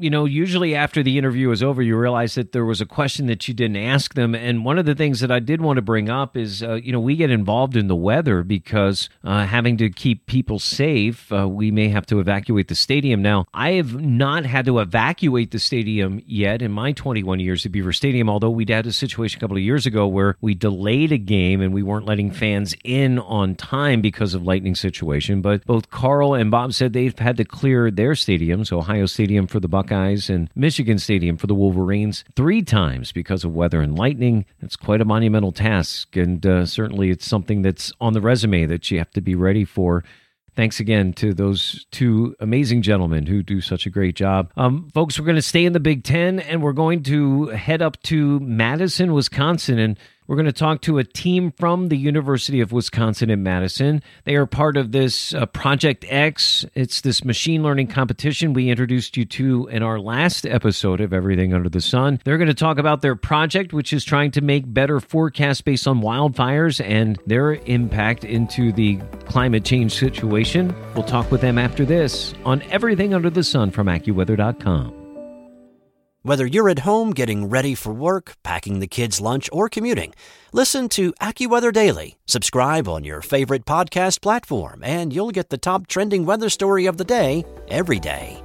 [0.00, 3.26] you know, usually after the interview is over, you realize that there was a question
[3.26, 4.34] that you didn't ask them.
[4.34, 6.90] And one of the things that I did want to bring up is, uh, you
[6.90, 11.46] know, we get involved in the weather because uh, having to keep people safe, uh,
[11.46, 13.20] we may have to evacuate the stadium.
[13.20, 17.72] Now, I have not had to evacuate the stadium yet in my 21 years at
[17.72, 21.12] Beaver Stadium, although we had a situation a couple of years ago where we delayed
[21.12, 25.42] a game and we weren't letting fans in on time because of lightning situation.
[25.42, 29.60] But both Carl and Bob said they've had to clear their stadiums, Ohio Stadium for
[29.60, 33.98] the Buckeyes Buckeyes and Michigan Stadium for the Wolverines three times because of weather and
[33.98, 34.46] lightning.
[34.60, 38.88] It's quite a monumental task, and uh, certainly it's something that's on the resume that
[38.90, 40.04] you have to be ready for.
[40.54, 44.52] Thanks again to those two amazing gentlemen who do such a great job.
[44.56, 47.82] Um, folks, we're going to stay in the Big Ten and we're going to head
[47.82, 49.78] up to Madison, Wisconsin.
[49.78, 49.98] And
[50.30, 54.00] we're going to talk to a team from the University of Wisconsin in Madison.
[54.22, 56.64] They are part of this uh, Project X.
[56.76, 61.52] It's this machine learning competition we introduced you to in our last episode of Everything
[61.52, 62.20] Under the Sun.
[62.24, 65.88] They're going to talk about their project, which is trying to make better forecasts based
[65.88, 70.72] on wildfires and their impact into the climate change situation.
[70.94, 74.99] We'll talk with them after this on Everything Under the Sun from AccuWeather.com.
[76.22, 80.12] Whether you're at home getting ready for work, packing the kids' lunch, or commuting,
[80.52, 82.18] listen to AccuWeather Daily.
[82.26, 86.98] Subscribe on your favorite podcast platform, and you'll get the top trending weather story of
[86.98, 88.38] the day every day.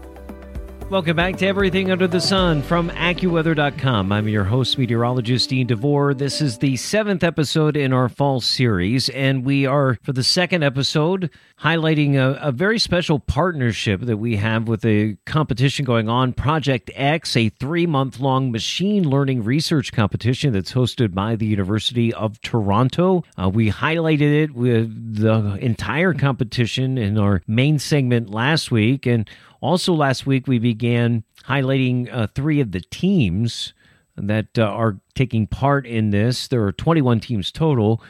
[0.88, 4.12] Welcome back to Everything Under the Sun from AccuWeather.com.
[4.12, 6.14] I'm your host, meteorologist Dean DeVore.
[6.14, 10.62] This is the seventh episode in our fall series, and we are, for the second
[10.62, 16.34] episode, highlighting a, a very special partnership that we have with a competition going on,
[16.34, 22.14] Project X, a three month long machine learning research competition that's hosted by the University
[22.14, 23.24] of Toronto.
[23.42, 29.28] Uh, we highlighted it with the entire competition in our main segment last week, and
[29.62, 33.74] also, last week we began highlighting uh, three of the teams
[34.18, 36.48] that uh, are taking part in this.
[36.48, 38.02] There are 21 teams total.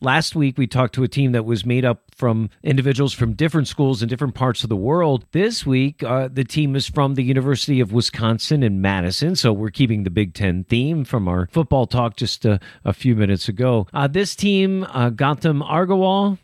[0.00, 3.68] Last week, we talked to a team that was made up from individuals from different
[3.68, 5.24] schools in different parts of the world.
[5.32, 9.34] This week, uh, the team is from the University of Wisconsin in Madison.
[9.34, 13.16] So we're keeping the Big Ten theme from our football talk just a, a few
[13.16, 13.86] minutes ago.
[13.94, 16.38] Uh, this team, uh, Gautam Agarwal,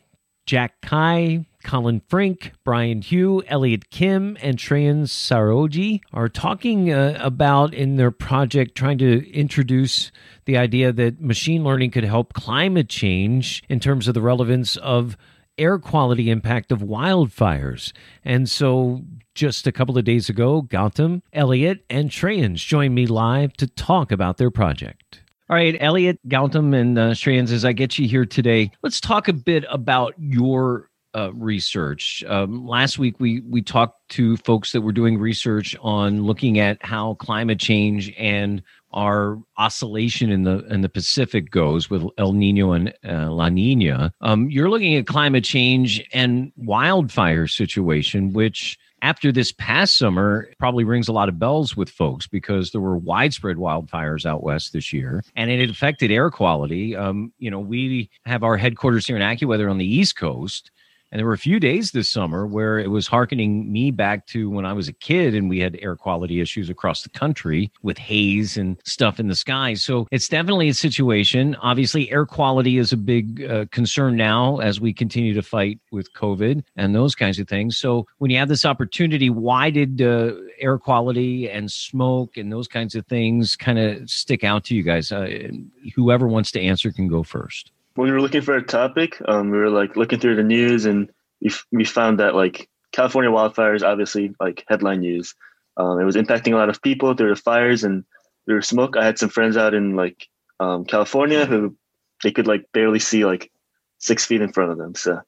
[0.46, 7.74] Jack Kai, Colin Frink, Brian Hugh, Elliot Kim, and Shreyan Saroji are talking uh, about
[7.74, 10.10] in their project trying to introduce
[10.44, 15.16] the idea that machine learning could help climate change in terms of the relevance of
[15.58, 17.92] air quality impact of wildfires.
[18.24, 19.02] And so
[19.34, 24.10] just a couple of days ago, Gautam, Elliot, and Shreyans joined me live to talk
[24.10, 25.22] about their project.
[25.48, 29.26] All right, Elliot, Gautam, and uh, Shreyans, as I get you here today, let's talk
[29.26, 32.24] a bit about your uh, research.
[32.26, 36.78] Um, last week we we talked to folks that were doing research on looking at
[36.84, 42.72] how climate change and our oscillation in the in the Pacific goes with El Nino
[42.72, 44.12] and uh, La Nina.
[44.20, 50.84] Um, you're looking at climate change and wildfire situation, which after this past summer probably
[50.84, 54.92] rings a lot of bells with folks because there were widespread wildfires out west this
[54.92, 56.94] year and it affected air quality.
[56.94, 60.70] Um, you know, we have our headquarters here in AccuWeather on the East Coast.
[61.12, 64.48] And there were a few days this summer where it was harkening me back to
[64.48, 67.98] when I was a kid and we had air quality issues across the country with
[67.98, 69.74] haze and stuff in the sky.
[69.74, 71.56] So it's definitely a situation.
[71.56, 76.12] Obviously, air quality is a big uh, concern now as we continue to fight with
[76.12, 77.76] COVID and those kinds of things.
[77.76, 82.68] So when you have this opportunity, why did uh, air quality and smoke and those
[82.68, 85.10] kinds of things kind of stick out to you guys?
[85.10, 85.48] Uh,
[85.96, 89.50] whoever wants to answer can go first when we were looking for a topic, um,
[89.50, 91.10] we were like looking through the news and
[91.42, 95.34] we, we found that like California wildfires, obviously like headline news.
[95.76, 98.04] Um, it was impacting a lot of people through the fires and
[98.46, 98.96] through smoke.
[98.96, 100.26] I had some friends out in like
[100.60, 101.76] um, California who
[102.22, 103.52] they could like barely see like
[103.98, 104.94] six feet in front of them.
[104.94, 105.20] So,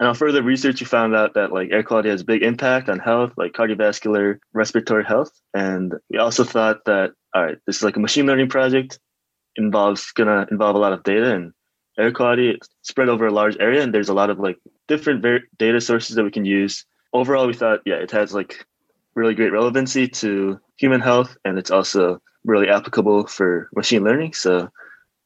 [0.00, 2.88] and on further research, we found out that like air quality has a big impact
[2.88, 5.38] on health, like cardiovascular, respiratory health.
[5.52, 8.98] And we also thought that all right, this is like a machine learning project,
[9.56, 11.52] involves gonna involve a lot of data and
[11.98, 15.42] air quality spread over a large area and there's a lot of like different ver-
[15.58, 18.66] data sources that we can use overall we thought yeah it has like
[19.14, 24.32] really great relevancy to human health and it's also really applicable for machine learning.
[24.32, 24.70] So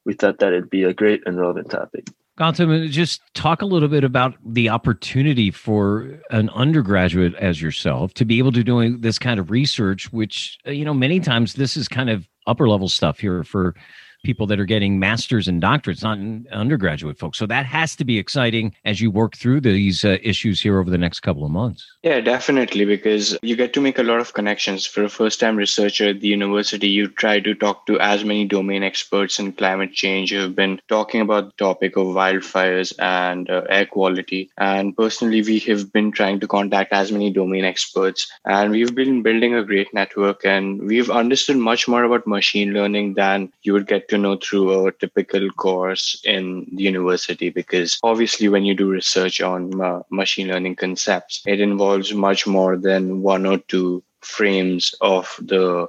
[0.05, 2.09] we thought that it'd be a great and relevant topic.
[2.39, 8.25] Gautam, just talk a little bit about the opportunity for an undergraduate as yourself to
[8.25, 11.87] be able to doing this kind of research, which you know many times this is
[11.87, 13.75] kind of upper level stuff here for
[14.23, 16.18] people that are getting masters and doctorates, not
[16.53, 17.39] undergraduate folks.
[17.39, 20.91] So that has to be exciting as you work through these uh, issues here over
[20.91, 21.87] the next couple of months.
[22.03, 24.87] Yeah, definitely, because you get to make a lot of connections.
[24.87, 28.45] For a first time researcher at the university, you try to talk to as many
[28.45, 33.49] domain experts in climate change who have been talking about the topic of wildfires and
[33.49, 34.51] uh, air quality.
[34.59, 39.23] And personally, we have been trying to contact as many domain experts, and we've been
[39.23, 43.87] building a great network, and we've understood much more about machine learning than you would
[43.87, 48.90] get to know through a typical course in the university because obviously when you do
[48.90, 54.94] research on uh, machine learning concepts it involves much more than one or two frames
[55.00, 55.86] of the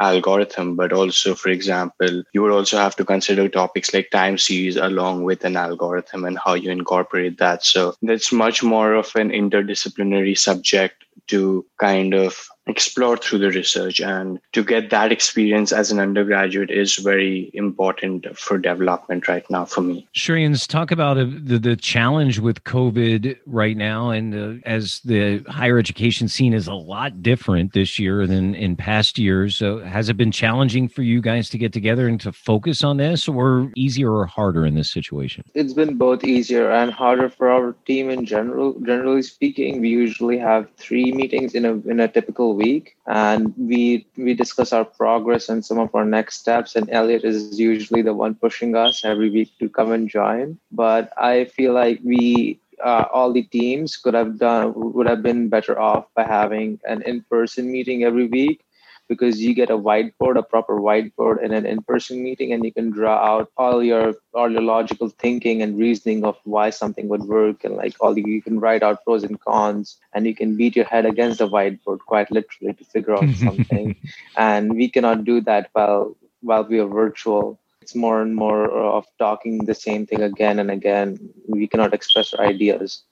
[0.00, 0.76] algorithm.
[0.76, 5.24] But also for example you would also have to consider topics like time series along
[5.24, 7.64] with an algorithm and how you incorporate that.
[7.64, 14.00] So that's much more of an interdisciplinary subject to kind of explore through the research
[14.00, 19.64] and to get that experience as an undergraduate is very important for development right now
[19.64, 20.06] for me.
[20.14, 25.38] Shreyans, talk about uh, the, the challenge with COVID right now and uh, as the
[25.48, 29.56] higher education scene is a lot different this year than in past years.
[29.56, 32.96] So has it been challenging for you guys to get together and to focus on
[32.96, 35.44] this or easier or harder in this situation?
[35.54, 38.78] It's been both easier and harder for our team in general.
[38.80, 44.06] Generally speaking, we usually have three meetings in a in a typical week and we
[44.16, 48.14] we discuss our progress and some of our next steps and elliot is usually the
[48.14, 50.58] one pushing us every week to come and join.
[50.72, 55.48] But i feel like we uh, all the teams could have done would have been
[55.48, 58.64] better off by having an in-person meeting every week
[59.08, 62.90] because you get a whiteboard, a proper whiteboard in an in-person meeting, and you can
[62.90, 67.64] draw out all your all your logical thinking and reasoning of why something would work,
[67.64, 70.76] and like all the, you can write out pros and cons, and you can beat
[70.76, 73.96] your head against the whiteboard quite literally to figure out something.
[74.36, 77.58] and we cannot do that while while we are virtual.
[77.82, 81.18] It's more and more of talking the same thing again and again.
[81.46, 83.02] We cannot express our ideas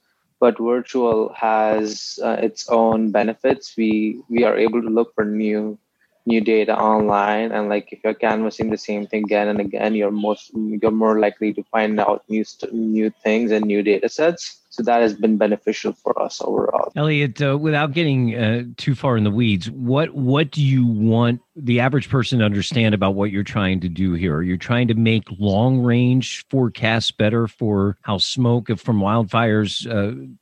[0.43, 3.75] but virtual has uh, its own benefits.
[3.79, 5.79] We we are able to look for new
[6.27, 10.11] new data online and like if you're canvassing the same thing again and again you're
[10.13, 14.83] most you're more likely to find out new new things and new data sets so
[14.83, 16.91] that has been beneficial for us overall.
[16.97, 21.41] Elliot uh, without getting uh, too far in the weeds what what do you want
[21.55, 24.35] the average person to understand about what you're trying to do here?
[24.37, 30.33] Are you trying to make long range forecasts better for how smoke from wildfires uh,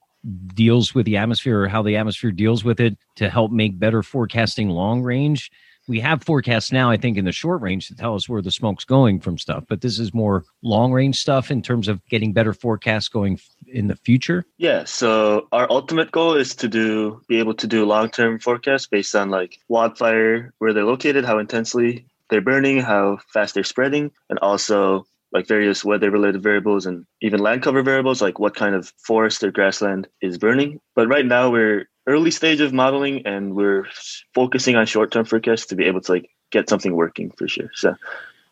[0.55, 4.03] deals with the atmosphere or how the atmosphere deals with it to help make better
[4.03, 5.51] forecasting long range?
[5.89, 8.53] We have forecasts now, I think, in the short range to tell us where the
[8.53, 12.33] smoke's going from stuff, but this is more long range stuff in terms of getting
[12.33, 13.41] better forecasts going
[13.73, 14.45] in the future.
[14.59, 14.85] Yeah.
[14.85, 19.15] So our ultimate goal is to do be able to do long term forecasts based
[19.15, 24.39] on like wildfire, where they're located, how intensely they're burning, how fast they're spreading, and
[24.39, 28.93] also like various weather related variables and even land cover variables like what kind of
[28.99, 33.87] forest or grassland is burning but right now we're early stage of modeling and we're
[34.35, 37.71] focusing on short term forecasts to be able to like get something working for sure
[37.75, 37.95] so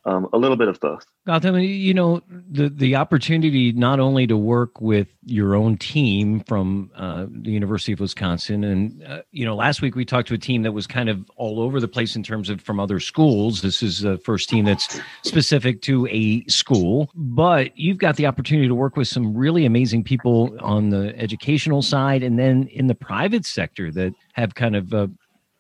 [0.09, 1.05] um, a little bit of both.
[1.27, 6.91] Gautam, you know the the opportunity not only to work with your own team from
[6.97, 10.39] uh, the University of Wisconsin, and uh, you know last week we talked to a
[10.39, 13.61] team that was kind of all over the place in terms of from other schools.
[13.61, 18.69] This is the first team that's specific to a school, but you've got the opportunity
[18.69, 22.95] to work with some really amazing people on the educational side, and then in the
[22.95, 25.09] private sector that have kind of uh,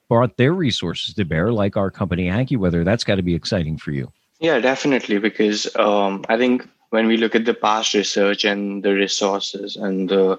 [0.09, 2.83] brought their resources to bear, like our company AccuWeather.
[2.85, 4.11] That's got to be exciting for you.
[4.41, 5.19] Yeah, definitely.
[5.19, 10.09] Because um, I think when we look at the past research and the resources and
[10.09, 10.39] the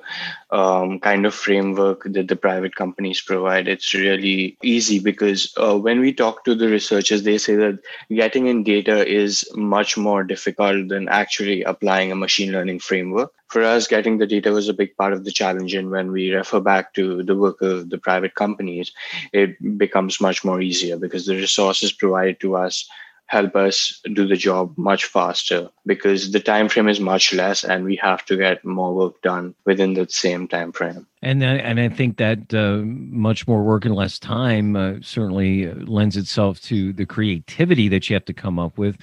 [0.50, 6.00] um, kind of framework that the private companies provide, it's really easy because uh, when
[6.00, 7.80] we talk to the researchers, they say that
[8.10, 13.32] getting in data is much more difficult than actually applying a machine learning framework.
[13.50, 15.76] For us, getting the data was a big part of the challenge.
[15.76, 18.91] And when we refer back to the work of the private companies,
[19.34, 22.89] it becomes much more easier because the resources provided to us
[23.30, 27.86] help us do the job much faster because the time frame is much less and
[27.86, 31.80] we have to get more work done within the same time frame and uh, and
[31.80, 36.94] I think that uh, much more work in less time uh, certainly lends itself to
[36.94, 38.98] the creativity that you have to come up with.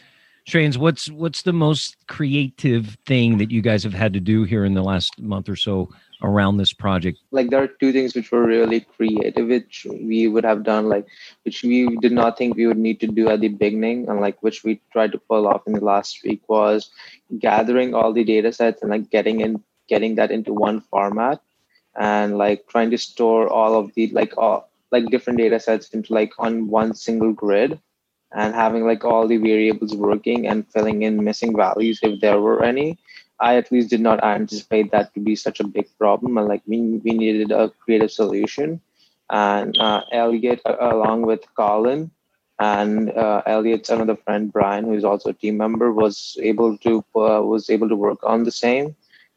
[0.49, 4.65] Shreyans, what's what's the most creative thing that you guys have had to do here
[4.65, 5.91] in the last month or so
[6.23, 7.19] around this project?
[7.31, 11.07] Like there are two things which were really creative, which we would have done, like
[11.45, 14.43] which we did not think we would need to do at the beginning, and like
[14.43, 16.91] which we tried to pull off in the last week was
[17.39, 21.41] gathering all the data sets and like getting in getting that into one format
[21.97, 26.13] and like trying to store all of the like all like different data sets into
[26.13, 27.79] like on one single grid
[28.33, 32.63] and having like all the variables working and filling in missing values if there were
[32.63, 32.99] any
[33.41, 36.63] i at least did not anticipate that to be such a big problem and like
[36.67, 38.81] we, we needed a creative solution.
[39.29, 42.13] And uh, elliot uh, along with colin
[42.61, 47.05] and uh, elliot's another friend brian who is also a team member was able to
[47.17, 48.95] uh, was able to work on the same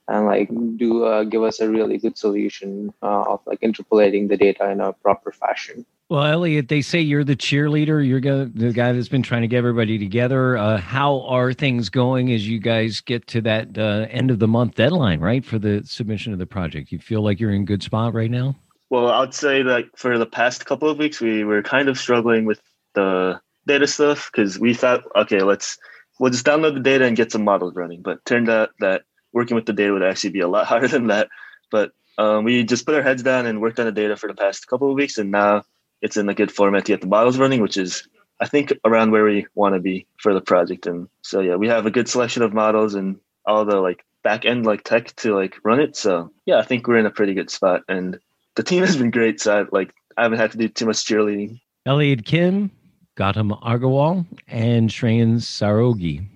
[0.10, 4.38] and like do uh, give us a really good solution uh, of like interpolating the
[4.38, 5.86] data in a proper fashion.
[6.10, 8.06] Well, Elliot, they say you're the cheerleader.
[8.06, 10.58] You're the guy that's been trying to get everybody together.
[10.58, 14.48] Uh, how are things going as you guys get to that uh, end of the
[14.48, 16.92] month deadline, right, for the submission of the project?
[16.92, 18.56] You feel like you're in good spot right now?
[18.90, 22.46] Well, I'd say that for the past couple of weeks, we were kind of struggling
[22.46, 22.60] with
[22.96, 25.78] the data stuff because we thought, okay, let's
[26.20, 28.02] we'll just download the data and get some models running.
[28.02, 29.04] But turned out that
[29.34, 31.30] working with the data would actually be a lot harder than that.
[31.72, 34.34] But um, we just put our heads down and worked on the data for the
[34.34, 35.64] past couple of weeks, and now
[36.02, 38.08] it's in a good format to get the models running, which is
[38.40, 40.88] I think around where we want to be for the project.
[40.88, 44.46] And so yeah, we have a good selection of models and all the like back
[44.46, 45.96] end like tech to like run it.
[45.96, 48.20] So yeah, I think we're in a pretty good spot, and
[48.56, 49.42] the team has been great.
[49.42, 51.60] So I, like I haven't had to do too much cheerleading.
[51.86, 52.72] Elliot Kim,
[53.18, 56.28] Gautam Agarwal, and Shreyan Sarogi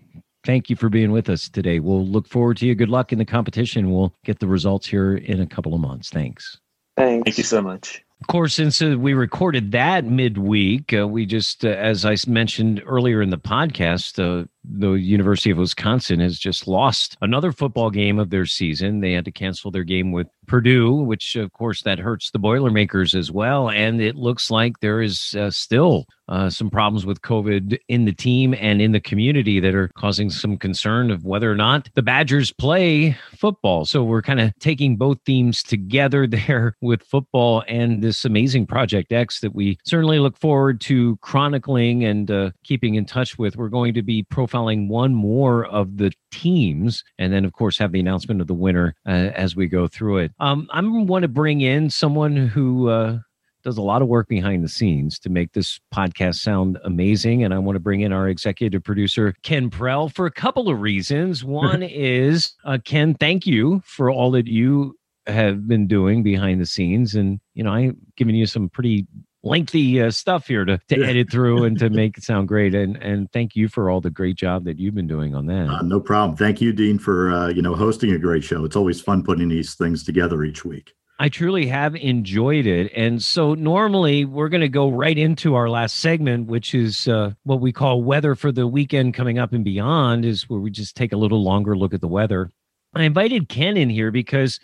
[0.43, 1.79] thank you for being with us today.
[1.79, 2.75] We'll look forward to you.
[2.75, 3.91] Good luck in the competition.
[3.91, 6.09] We'll get the results here in a couple of months.
[6.09, 6.59] Thanks.
[6.97, 7.23] Thanks.
[7.25, 8.03] Thank you so much.
[8.21, 12.81] Of course, since uh, we recorded that midweek, uh, we just, uh, as I mentioned
[12.85, 18.19] earlier in the podcast, uh, the University of Wisconsin has just lost another football game
[18.19, 19.01] of their season.
[19.01, 23.15] They had to cancel their game with Purdue, which of course that hurts the Boilermakers
[23.15, 23.69] as well.
[23.69, 28.13] And it looks like there is uh, still uh, some problems with COVID in the
[28.13, 32.01] team and in the community that are causing some concern of whether or not the
[32.01, 33.85] Badgers play football.
[33.85, 39.11] So we're kind of taking both themes together there with football and this amazing Project
[39.11, 43.57] X that we certainly look forward to chronicling and uh, keeping in touch with.
[43.57, 47.77] We're going to be profiling profiling one more of the teams, and then of course
[47.77, 50.31] have the announcement of the winner uh, as we go through it.
[50.39, 52.89] Um, I want to bring in someone who.
[52.89, 53.19] Uh,
[53.63, 57.45] does a lot of work behind the scenes to make this podcast sound amazing.
[57.45, 60.81] And I want to bring in our executive producer, Ken Prell, for a couple of
[60.81, 61.43] reasons.
[61.45, 64.97] One is, uh, Ken, thank you for all that you
[65.27, 67.15] have been doing behind the scenes.
[67.15, 69.07] And, you know, I've given you some pretty
[69.43, 72.73] lengthy uh, stuff here to, to edit through and to make it sound great.
[72.73, 75.69] And and thank you for all the great job that you've been doing on that.
[75.69, 76.37] Uh, no problem.
[76.37, 78.65] Thank you, Dean, for uh, you know hosting a great show.
[78.65, 80.93] It's always fun putting these things together each week.
[81.19, 82.91] I truly have enjoyed it.
[82.95, 87.31] And so normally we're going to go right into our last segment, which is uh,
[87.43, 90.97] what we call weather for the weekend coming up and beyond, is where we just
[90.97, 92.49] take a little longer look at the weather.
[92.95, 94.59] I invited Ken in here because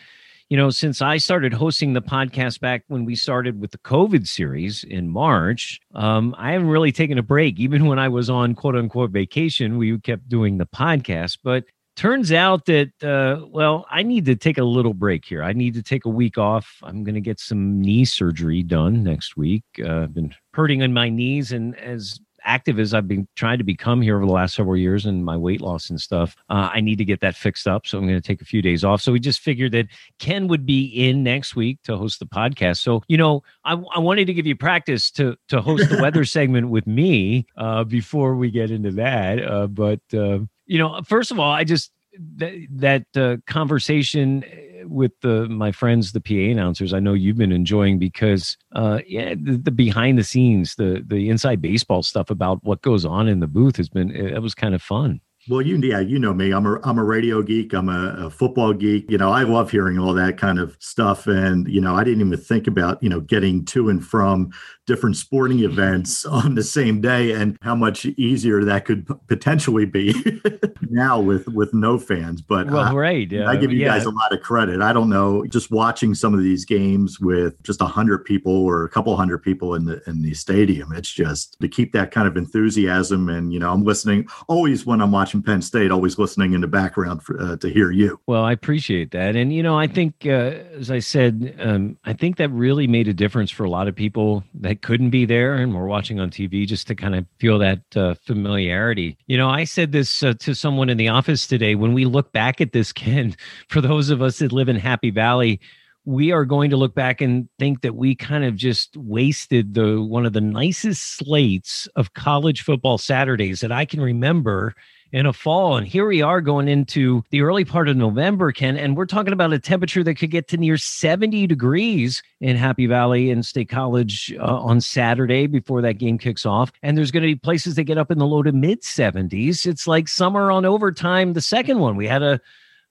[0.49, 4.27] you know, since I started hosting the podcast back when we started with the COVID
[4.27, 7.59] series in March, um, I haven't really taken a break.
[7.59, 11.37] Even when I was on quote unquote vacation, we kept doing the podcast.
[11.43, 15.43] But turns out that, uh, well, I need to take a little break here.
[15.43, 16.77] I need to take a week off.
[16.81, 19.63] I'm going to get some knee surgery done next week.
[19.79, 21.51] Uh, I've been hurting on my knees.
[21.51, 22.19] And as
[22.49, 25.37] active as I've been trying to become here over the last several years and my
[25.37, 27.85] weight loss and stuff, uh, I need to get that fixed up.
[27.85, 29.01] So I'm going to take a few days off.
[29.01, 29.87] So we just figured that
[30.17, 32.77] Ken would be in next week to host the podcast.
[32.77, 36.25] So, you know, I, I wanted to give you practice to, to host the weather
[36.37, 39.45] segment with me uh, before we get into that.
[39.45, 41.91] Uh, but, uh, you know, first of all, I just,
[42.37, 44.43] that, that uh, conversation
[44.89, 49.35] with the my friends, the PA announcers, I know you've been enjoying because uh, yeah,
[49.35, 53.39] the, the, behind the scenes, the the inside baseball stuff about what goes on in
[53.39, 55.21] the booth has been it was kind of fun.
[55.47, 56.51] Well, you yeah, you know me.
[56.51, 57.73] I'm a I'm a radio geek.
[57.73, 59.09] I'm a, a, football geek.
[59.09, 61.27] You know, I love hearing all that kind of stuff.
[61.27, 64.51] And you know, I didn't even think about you know getting to and from
[64.89, 70.13] different sporting events on the same day and how much easier that could potentially be
[70.89, 73.87] now with with no fans but well uh, right i give you yeah.
[73.87, 77.61] guys a lot of credit i don't know just watching some of these games with
[77.63, 81.11] just a hundred people or a couple hundred people in the in the stadium it's
[81.11, 85.11] just to keep that kind of enthusiasm and you know i'm listening always when i'm
[85.11, 88.19] watching watching Penn State, always listening in the background for, uh, to hear you.
[88.25, 92.13] Well, I appreciate that, and you know, I think uh, as I said, um, I
[92.13, 95.55] think that really made a difference for a lot of people that couldn't be there
[95.55, 99.17] and were watching on TV just to kind of feel that uh, familiarity.
[99.27, 101.75] You know, I said this uh, to someone in the office today.
[101.75, 103.35] When we look back at this, Ken,
[103.67, 105.59] for those of us that live in Happy Valley,
[106.05, 110.01] we are going to look back and think that we kind of just wasted the
[110.01, 114.73] one of the nicest slates of college football Saturdays that I can remember
[115.11, 115.77] in a fall.
[115.77, 119.33] And here we are going into the early part of November, Ken, and we're talking
[119.33, 123.69] about a temperature that could get to near 70 degrees in Happy Valley and State
[123.69, 126.71] College uh, on Saturday before that game kicks off.
[126.83, 129.65] And there's going to be places that get up in the low to mid 70s.
[129.65, 131.95] It's like summer on overtime, the second one.
[131.95, 132.39] We had a,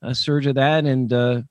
[0.02, 0.84] a surge of that.
[0.84, 1.42] And, uh,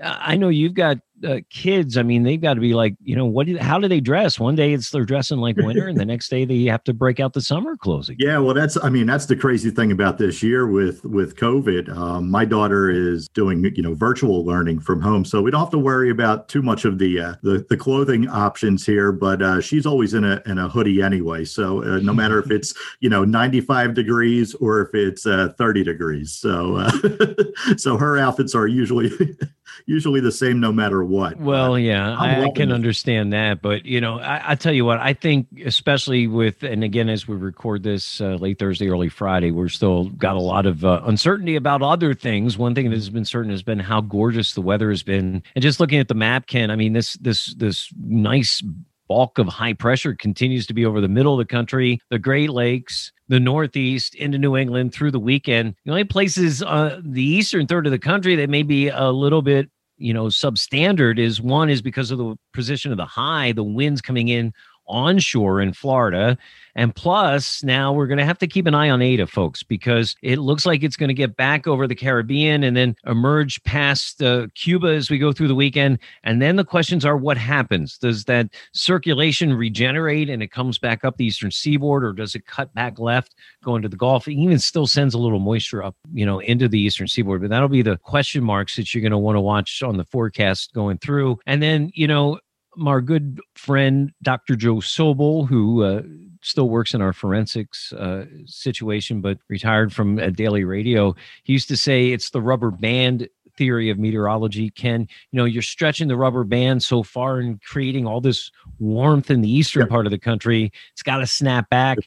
[0.00, 3.26] I know you've got uh, kids, I mean, they've got to be like, you know,
[3.26, 3.46] what?
[3.46, 4.40] Do, how do they dress?
[4.40, 7.20] One day it's they're dressing like winter, and the next day they have to break
[7.20, 8.08] out the summer clothes.
[8.08, 8.28] Again.
[8.28, 11.88] Yeah, well, that's I mean, that's the crazy thing about this year with with COVID.
[11.96, 15.70] Um, my daughter is doing you know virtual learning from home, so we don't have
[15.70, 19.12] to worry about too much of the uh, the, the clothing options here.
[19.12, 22.50] But uh, she's always in a in a hoodie anyway, so uh, no matter if
[22.50, 26.90] it's you know 95 degrees or if it's uh, 30 degrees, so uh,
[27.76, 29.10] so her outfits are usually
[29.86, 31.38] usually the same no matter what.
[31.38, 34.98] Well, yeah, I, I, can understand that, but you know, I, I, tell you what,
[34.98, 39.50] I think especially with, and again, as we record this uh, late Thursday, early Friday,
[39.50, 42.58] we're still got a lot of uh, uncertainty about other things.
[42.58, 45.62] One thing that has been certain has been how gorgeous the weather has been, and
[45.62, 46.70] just looking at the map, Ken.
[46.70, 48.62] I mean, this this this nice
[49.08, 52.48] bulk of high pressure continues to be over the middle of the country, the Great
[52.48, 55.74] Lakes, the Northeast, into New England through the weekend.
[55.86, 59.40] The only places, uh, the eastern third of the country that may be a little
[59.40, 63.62] bit you know substandard is one is because of the position of the high the
[63.62, 64.52] winds coming in
[64.86, 66.36] onshore in Florida.
[66.74, 70.16] And plus, now we're going to have to keep an eye on Eta, folks, because
[70.22, 74.22] it looks like it's going to get back over the Caribbean and then emerge past
[74.22, 75.98] uh, Cuba as we go through the weekend.
[76.24, 77.98] And then the questions are what happens?
[77.98, 82.46] Does that circulation regenerate and it comes back up the eastern seaboard, or does it
[82.46, 84.26] cut back left going to the Gulf?
[84.26, 87.42] It even still sends a little moisture up, you know, into the eastern seaboard.
[87.42, 90.04] But that'll be the question marks that you're going to want to watch on the
[90.04, 91.38] forecast going through.
[91.46, 92.38] And then, you know,
[92.86, 94.56] our good friend Dr.
[94.56, 96.02] Joe Sobel, who uh,
[96.42, 101.14] still works in our forensics uh, situation, but retired from uh, daily radio,
[101.44, 105.60] he used to say it's the rubber band theory of meteorology ken you know you're
[105.60, 109.88] stretching the rubber band so far and creating all this warmth in the eastern yep.
[109.88, 111.98] part of the country it's got to snap back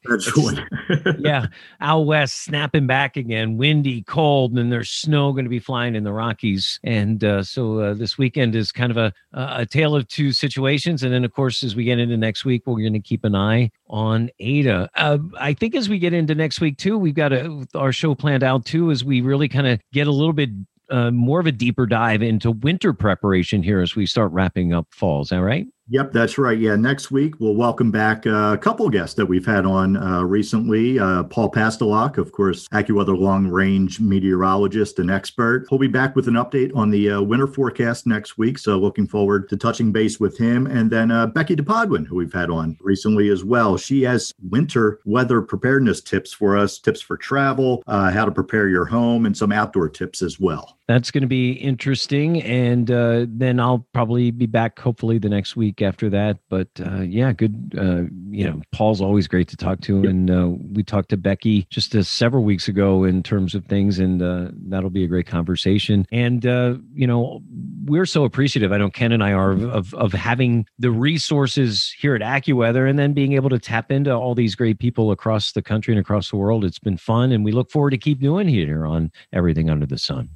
[1.19, 1.47] yeah
[1.81, 6.03] out west snapping back again windy cold and there's snow going to be flying in
[6.03, 10.07] the rockies and uh, so uh, this weekend is kind of a, a tale of
[10.07, 12.99] two situations and then of course as we get into next week we're going to
[12.99, 14.89] keep an eye on Eta.
[14.95, 18.15] Uh, I think as we get into next week too, we've got a, our show
[18.15, 20.49] planned out too as we really kind of get a little bit
[20.89, 24.87] uh, more of a deeper dive into winter preparation here as we start wrapping up
[24.91, 25.21] fall.
[25.21, 25.67] Is that right?
[25.87, 26.57] Yep, that's right.
[26.57, 30.97] Yeah, next week we'll welcome back a couple guests that we've had on uh, recently.
[30.97, 35.67] Uh, Paul Pastelok, of course, AccuWeather long range meteorologist and expert.
[35.69, 38.57] He'll be back with an update on the uh, winter forecast next week.
[38.57, 40.65] So looking forward to touching base with him.
[40.65, 43.77] And then uh, Becky DePodwin, who we've had on recently as well.
[43.77, 48.69] She has winter weather preparedness tips for us, tips for travel, uh, how to prepare
[48.69, 50.79] your home, and some outdoor tips as well.
[50.87, 52.43] That's going to be interesting.
[52.43, 56.37] And then I'll probably be back hopefully the next week after that.
[56.49, 57.73] But uh, yeah, good.
[57.77, 60.09] Uh, you know, Paul's always great to talk to, yep.
[60.09, 63.99] and uh, we talked to Becky just uh, several weeks ago in terms of things,
[63.99, 66.05] and uh, that'll be a great conversation.
[66.11, 67.41] And uh, you know,
[67.85, 68.71] we're so appreciative.
[68.71, 72.99] I know Ken and I are of, of having the resources here at AccuWeather, and
[72.99, 76.29] then being able to tap into all these great people across the country and across
[76.29, 76.65] the world.
[76.65, 79.97] It's been fun, and we look forward to keep doing here on everything under the
[79.97, 80.29] sun.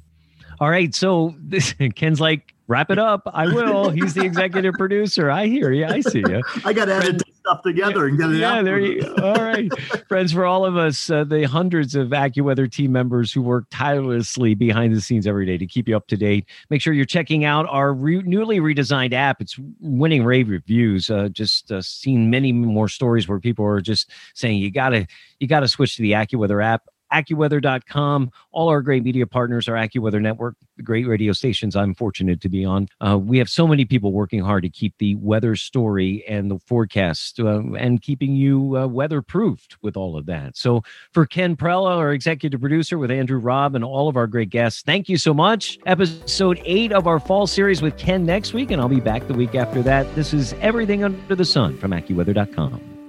[0.60, 3.22] All right, so this Ken's like wrap it up.
[3.32, 3.90] I will.
[3.90, 5.30] He's the executive producer.
[5.30, 5.86] I hear you.
[5.86, 6.42] I see you.
[6.64, 8.64] I got to edit stuff together and get it yeah, out.
[8.64, 9.14] there you go.
[9.24, 9.68] All right.
[10.06, 14.54] Friends, for all of us, uh, the hundreds of AccuWeather team members who work tirelessly
[14.54, 17.44] behind the scenes every day to keep you up to date, make sure you're checking
[17.44, 19.40] out our re- newly redesigned app.
[19.40, 21.10] It's winning rave reviews.
[21.10, 25.06] Uh, just uh, seen many more stories where people are just saying you got to
[25.40, 26.82] you got to switch to the AccuWeather app.
[27.12, 28.30] AccuWeather.com.
[28.52, 32.48] All our great media partners are AccuWeather Network, the great radio stations I'm fortunate to
[32.48, 32.88] be on.
[33.00, 36.58] Uh, we have so many people working hard to keep the weather story and the
[36.58, 40.56] forecast uh, and keeping you uh, weatherproofed with all of that.
[40.56, 40.82] So
[41.12, 44.82] for Ken Prella, our executive producer, with Andrew Robb and all of our great guests,
[44.82, 45.78] thank you so much.
[45.86, 49.34] Episode eight of our fall series with Ken next week, and I'll be back the
[49.34, 50.12] week after that.
[50.14, 52.99] This is Everything Under the Sun from AccuWeather.com.